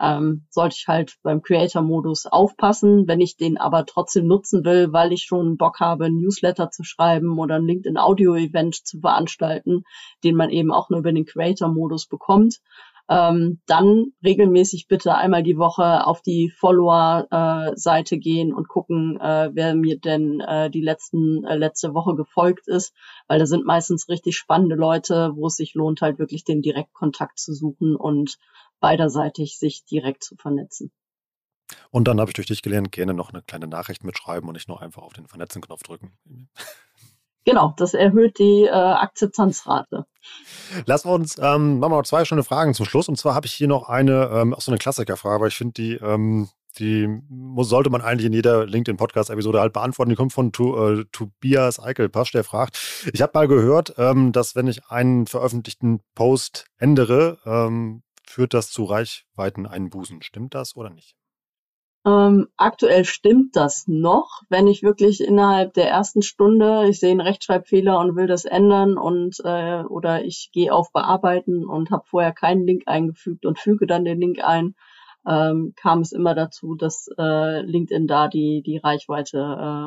[0.00, 3.08] ähm, sollte ich halt beim Creator-Modus aufpassen.
[3.08, 6.84] Wenn ich den aber trotzdem nutzen will, weil ich schon Bock habe, ein Newsletter zu
[6.84, 9.84] schreiben oder ein LinkedIn-Audio-Event zu veranstalten,
[10.24, 12.60] den man eben auch nur über den Creator-Modus bekommt,
[13.08, 19.50] ähm, dann regelmäßig bitte einmal die Woche auf die Follower-Seite äh, gehen und gucken, äh,
[19.52, 22.94] wer mir denn äh, die letzten äh, letzte Woche gefolgt ist,
[23.28, 27.38] weil da sind meistens richtig spannende Leute, wo es sich lohnt, halt wirklich den Direktkontakt
[27.38, 28.38] zu suchen und
[28.80, 30.90] beiderseitig sich direkt zu vernetzen.
[31.90, 34.68] Und dann habe ich durch dich gelernt, gerne noch eine kleine Nachricht mitschreiben und nicht
[34.68, 36.16] nur einfach auf den Vernetzen-Knopf drücken.
[37.46, 40.04] Genau, das erhöht die äh, Akzeptanzrate.
[40.84, 43.08] Wir uns, ähm, machen wir noch zwei schöne Fragen zum Schluss.
[43.08, 45.74] Und zwar habe ich hier noch eine, ähm, auch so eine Klassikerfrage, aber ich finde,
[45.74, 50.10] die, ähm, die muss, sollte man eigentlich in jeder LinkedIn-Podcast-Episode halt beantworten.
[50.10, 52.78] Die kommt von tu, äh, Tobias Eichelpasch, der fragt,
[53.12, 58.70] ich habe mal gehört, ähm, dass wenn ich einen veröffentlichten Post ändere, ähm, führt das
[58.72, 60.20] zu Reichweiteneinbußen.
[60.22, 61.15] Stimmt das oder nicht?
[62.06, 67.20] Ähm, aktuell stimmt das noch, wenn ich wirklich innerhalb der ersten Stunde, ich sehe einen
[67.20, 72.32] Rechtschreibfehler und will das ändern und äh, oder ich gehe auf Bearbeiten und habe vorher
[72.32, 74.76] keinen Link eingefügt und füge dann den Link ein,
[75.26, 79.38] ähm, kam es immer dazu, dass äh, LinkedIn da die die Reichweite,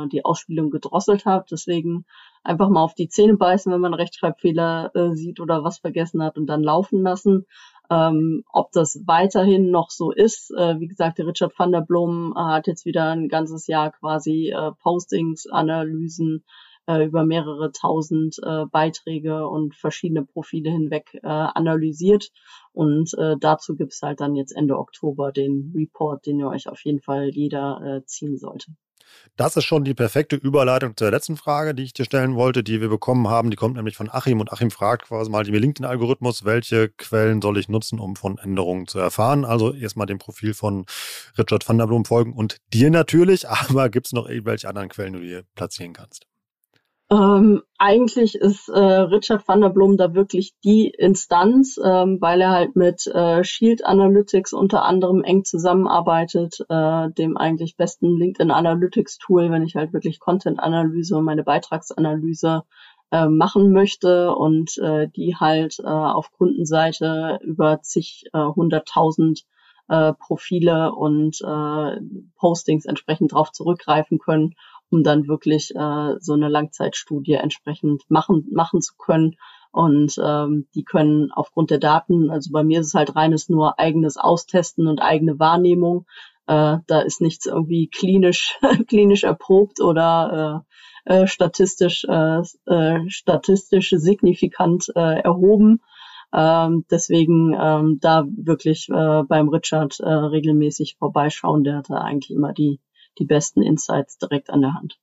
[0.06, 1.52] äh, die Ausspielung gedrosselt hat.
[1.52, 2.06] Deswegen
[2.44, 6.38] einfach mal auf die Zähne beißen, wenn man Rechtschreibfehler äh, sieht oder was vergessen hat
[6.38, 7.46] und dann laufen lassen.
[7.92, 12.34] Ähm, ob das weiterhin noch so ist, äh, wie gesagt, der Richard van der Blom
[12.36, 16.44] äh, hat jetzt wieder ein ganzes Jahr quasi äh, Postings, Analysen
[16.90, 22.32] äh, über mehrere tausend äh, Beiträge und verschiedene Profile hinweg äh, analysiert.
[22.74, 26.84] Und äh, dazu gibt's halt dann jetzt Ende Oktober den Report, den ihr euch auf
[26.84, 28.74] jeden Fall jeder äh, ziehen sollte.
[29.36, 32.82] Das ist schon die perfekte Überleitung zur letzten Frage, die ich dir stellen wollte, die
[32.82, 33.50] wir bekommen haben.
[33.50, 37.58] Die kommt nämlich von Achim und Achim fragt quasi mal den LinkedIn-Algorithmus, welche Quellen soll
[37.58, 39.46] ich nutzen, um von Änderungen zu erfahren?
[39.46, 40.86] Also erstmal dem Profil von
[41.38, 45.14] Richard van der Blom folgen und dir natürlich, aber gibt es noch irgendwelche anderen Quellen,
[45.14, 46.29] die du hier platzieren kannst?
[47.12, 52.52] Ähm, eigentlich ist äh, Richard van der Blom da wirklich die Instanz, ähm, weil er
[52.52, 59.18] halt mit äh, Shield Analytics unter anderem eng zusammenarbeitet, äh, dem eigentlich besten LinkedIn Analytics
[59.18, 62.62] Tool, wenn ich halt wirklich Content-Analyse und meine Beitragsanalyse
[63.12, 69.46] äh, machen möchte und äh, die halt äh, auf Kundenseite über zig äh, hunderttausend
[69.88, 72.02] äh, Profile und äh,
[72.36, 74.54] Postings entsprechend drauf zurückgreifen können
[74.90, 79.36] um dann wirklich äh, so eine Langzeitstudie entsprechend machen, machen zu können.
[79.72, 83.80] Und ähm, die können aufgrund der Daten, also bei mir ist es halt reines nur
[83.80, 86.06] eigenes Austesten und eigene Wahrnehmung.
[86.48, 90.66] Äh, da ist nichts irgendwie klinisch, klinisch erprobt oder
[91.06, 95.82] äh, äh, statistisch, äh, äh, statistisch signifikant äh, erhoben.
[96.34, 101.64] Ähm, deswegen ähm, da wirklich äh, beim Richard äh, regelmäßig vorbeischauen.
[101.64, 102.80] Der hat da eigentlich immer die
[103.18, 105.00] die besten Insights direkt an der Hand.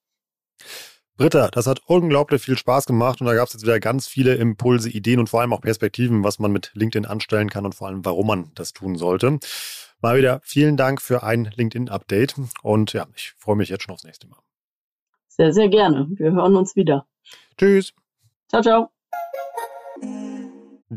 [1.16, 4.34] Britta, das hat unglaublich viel Spaß gemacht und da gab es jetzt wieder ganz viele
[4.34, 7.88] Impulse, Ideen und vor allem auch Perspektiven, was man mit LinkedIn anstellen kann und vor
[7.88, 9.38] allem, warum man das tun sollte.
[10.02, 14.04] Mal wieder vielen Dank für ein LinkedIn-Update und ja, ich freue mich jetzt schon aufs
[14.04, 14.38] nächste Mal.
[15.28, 16.06] Sehr, sehr gerne.
[16.10, 17.06] Wir hören uns wieder.
[17.56, 17.94] Tschüss.
[18.48, 18.90] Ciao, ciao.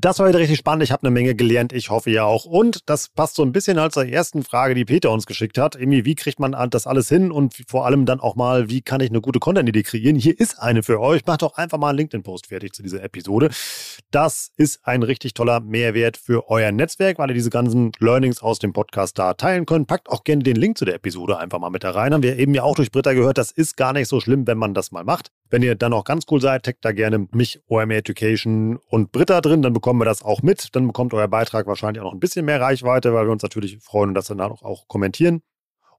[0.01, 0.83] Das war wieder richtig spannend.
[0.83, 1.73] Ich habe eine Menge gelernt.
[1.73, 2.45] Ich hoffe ja auch.
[2.45, 5.75] Und das passt so ein bisschen halt zur ersten Frage, die Peter uns geschickt hat.
[5.75, 7.33] Irgendwie, wie kriegt man das alles hin?
[7.33, 10.15] Und vor allem dann auch mal, wie kann ich eine gute Content-Idee kreieren?
[10.15, 11.25] Hier ist eine für euch.
[11.25, 13.49] Macht doch einfach mal einen LinkedIn-Post fertig zu dieser Episode.
[14.09, 18.59] Das ist ein richtig toller Mehrwert für euer Netzwerk, weil ihr diese ganzen Learnings aus
[18.59, 19.87] dem Podcast da teilen könnt.
[19.87, 22.13] Packt auch gerne den Link zu der Episode einfach mal mit da rein.
[22.13, 24.57] Haben wir eben ja auch durch Britta gehört, das ist gar nicht so schlimm, wenn
[24.57, 25.31] man das mal macht.
[25.49, 29.41] Wenn ihr dann auch ganz cool seid, taggt da gerne mich, OMR Education und Britta
[29.41, 30.75] drin, dann bekommen wir das auch mit.
[30.75, 33.79] Dann bekommt euer Beitrag wahrscheinlich auch noch ein bisschen mehr Reichweite, weil wir uns natürlich
[33.79, 35.41] freuen und das dann auch, auch kommentieren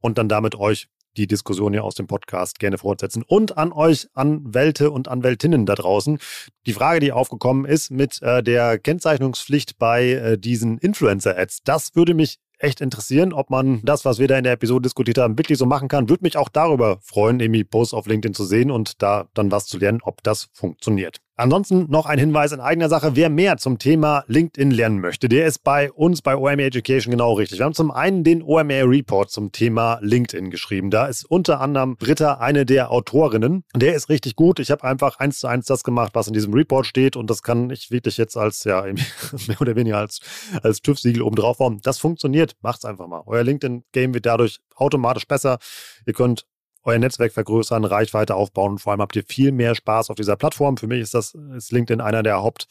[0.01, 3.25] und dann damit euch die Diskussion hier aus dem Podcast gerne fortsetzen.
[3.27, 6.19] Und an euch Anwälte und Anwältinnen da draußen.
[6.67, 12.15] Die Frage, die aufgekommen ist mit äh, der Kennzeichnungspflicht bei äh, diesen Influencer-Ads, das würde
[12.15, 15.59] mich echt interessieren, ob man das, was wir da in der Episode diskutiert haben, wirklich
[15.59, 16.09] so machen kann.
[16.09, 19.67] Würde mich auch darüber freuen, irgendwie Posts auf LinkedIn zu sehen und da dann was
[19.67, 21.21] zu lernen, ob das funktioniert.
[21.41, 23.17] Ansonsten noch ein Hinweis in eigener Sache.
[23.17, 27.33] Wer mehr zum Thema LinkedIn lernen möchte, der ist bei uns bei OMR Education genau
[27.33, 27.59] richtig.
[27.59, 30.91] Wir haben zum einen den OMR Report zum Thema LinkedIn geschrieben.
[30.91, 33.65] Da ist unter anderem Britta eine der Autorinnen.
[33.75, 34.59] Der ist richtig gut.
[34.59, 37.43] Ich habe einfach eins zu eins das gemacht, was in diesem Report steht und das
[37.43, 38.83] kann ich wirklich jetzt als, ja,
[39.49, 40.21] mehr oder weniger als,
[40.63, 41.81] als TÜV-Siegel oben drauf haben.
[41.81, 42.55] Das funktioniert.
[42.61, 43.23] Macht's einfach mal.
[43.25, 45.59] Euer LinkedIn-Game wird dadurch automatisch besser.
[46.05, 46.45] Ihr könnt
[46.85, 50.37] euer Netzwerk vergrößern, Reichweite aufbauen und vor allem habt ihr viel mehr Spaß auf dieser
[50.37, 50.77] Plattform.
[50.77, 52.67] Für mich ist das ist LinkedIn einer der Haupt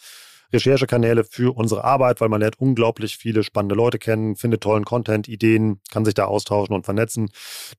[0.52, 5.28] Recherchekanäle für unsere Arbeit, weil man lernt unglaublich viele spannende Leute kennen, findet tollen Content,
[5.28, 7.30] Ideen, kann sich da austauschen und vernetzen.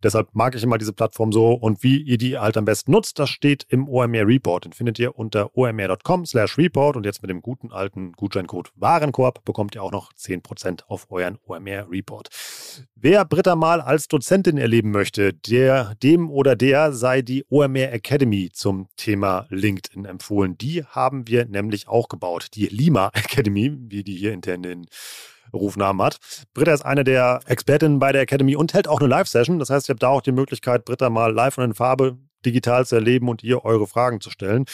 [0.02, 3.18] Deshalb mag ich immer diese Plattform so und wie ihr die halt am besten nutzt,
[3.18, 4.64] das steht im OMR Report.
[4.64, 9.44] Den findet ihr unter omr.com slash report und jetzt mit dem guten alten Gutscheincode Warenkorb
[9.44, 12.28] bekommt ihr auch noch 10% auf euren OMR Report.
[12.94, 18.50] Wer Britta mal als Dozentin erleben möchte, der, dem oder der sei die OMR Academy
[18.52, 20.58] zum Thema LinkedIn empfohlen.
[20.58, 22.48] Die haben wir nämlich auch gebaut.
[22.54, 24.86] Die Lima Academy, wie die hier intern den
[25.52, 26.18] Rufnamen hat.
[26.54, 29.58] Britta ist eine der Expertinnen bei der Academy und hält auch eine Live-Session.
[29.58, 32.86] Das heißt, ihr habt da auch die Möglichkeit, Britta mal live und in Farbe digital
[32.86, 34.64] zu erleben und ihr eure Fragen zu stellen.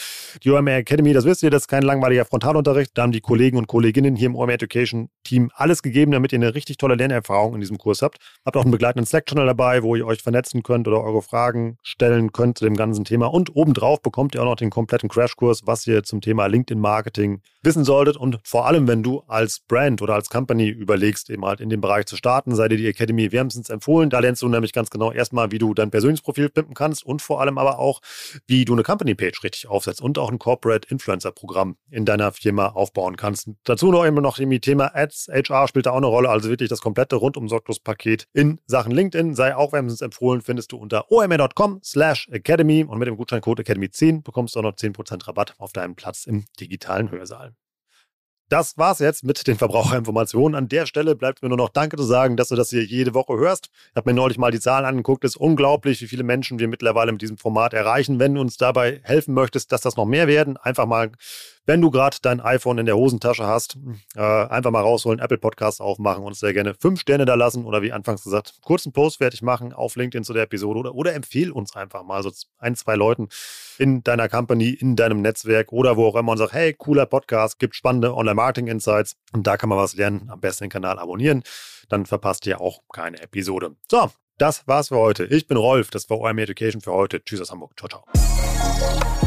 [0.43, 2.91] Die OMR Academy, das wisst ihr, das ist kein langweiliger Frontalunterricht.
[2.95, 6.37] Da haben die Kollegen und Kolleginnen hier im OMR Education Team alles gegeben, damit ihr
[6.37, 8.17] eine richtig tolle Lernerfahrung in diesem Kurs habt.
[8.45, 12.31] Habt auch einen begleitenden Slack-Channel dabei, wo ihr euch vernetzen könnt oder eure Fragen stellen
[12.31, 13.27] könnt zu dem ganzen Thema.
[13.27, 17.83] Und obendrauf bekommt ihr auch noch den kompletten Crashkurs, was ihr zum Thema LinkedIn-Marketing wissen
[17.83, 18.17] solltet.
[18.17, 21.81] Und vor allem, wenn du als Brand oder als Company überlegst, eben halt in dem
[21.81, 24.09] Bereich zu starten, sei dir die Academy wärmstens empfohlen.
[24.09, 27.21] Da lernst du nämlich ganz genau erstmal, wie du dein persönliches Profil pimpen kannst und
[27.21, 28.01] vor allem aber auch,
[28.45, 32.31] wie du eine Company Page richtig aufsetzt und auch ein Corporate Influencer Programm in deiner
[32.31, 33.49] Firma aufbauen kannst.
[33.63, 36.69] Dazu noch immer noch irgendwie Thema Ads, HR spielt da auch eine Rolle, also wirklich
[36.69, 41.11] das komplette rundum sorglos Paket in Sachen LinkedIn sei auch wärmstens empfohlen, findest du unter
[41.11, 45.73] omr.com slash academy und mit dem Gutscheincode Academy10 bekommst du auch noch 10% Rabatt auf
[45.73, 47.53] deinen Platz im digitalen Hörsaal.
[48.49, 50.55] Das war's jetzt mit den Verbraucherinformationen.
[50.55, 53.13] An der Stelle bleibt mir nur noch Danke zu sagen, dass du das hier jede
[53.13, 53.69] Woche hörst.
[53.89, 55.25] Ich habe mir neulich mal die Zahlen angeguckt.
[55.25, 58.19] Es ist unglaublich, wie viele Menschen wir mittlerweile mit diesem Format erreichen.
[58.19, 61.11] Wenn du uns dabei helfen möchtest, dass das noch mehr werden, einfach mal
[61.67, 63.77] wenn du gerade dein iPhone in der Hosentasche hast,
[64.15, 67.81] äh, einfach mal rausholen, Apple Podcast aufmachen und sehr gerne fünf Sterne da lassen oder
[67.81, 71.51] wie anfangs gesagt, kurzen Post fertig machen auf LinkedIn zu der Episode oder, oder empfehl
[71.51, 73.27] uns einfach mal so ein, zwei Leuten
[73.77, 77.59] in deiner Company, in deinem Netzwerk oder wo auch immer und sag, hey, cooler Podcast,
[77.59, 80.29] gibt spannende Online-Marketing-Insights und da kann man was lernen.
[80.29, 81.43] Am besten den Kanal abonnieren,
[81.89, 83.75] dann verpasst ihr auch keine Episode.
[83.91, 85.25] So, das war's für heute.
[85.25, 87.21] Ich bin Rolf, das war OMR Education für heute.
[87.21, 87.73] Tschüss aus Hamburg.
[87.77, 89.26] Ciao, ciao.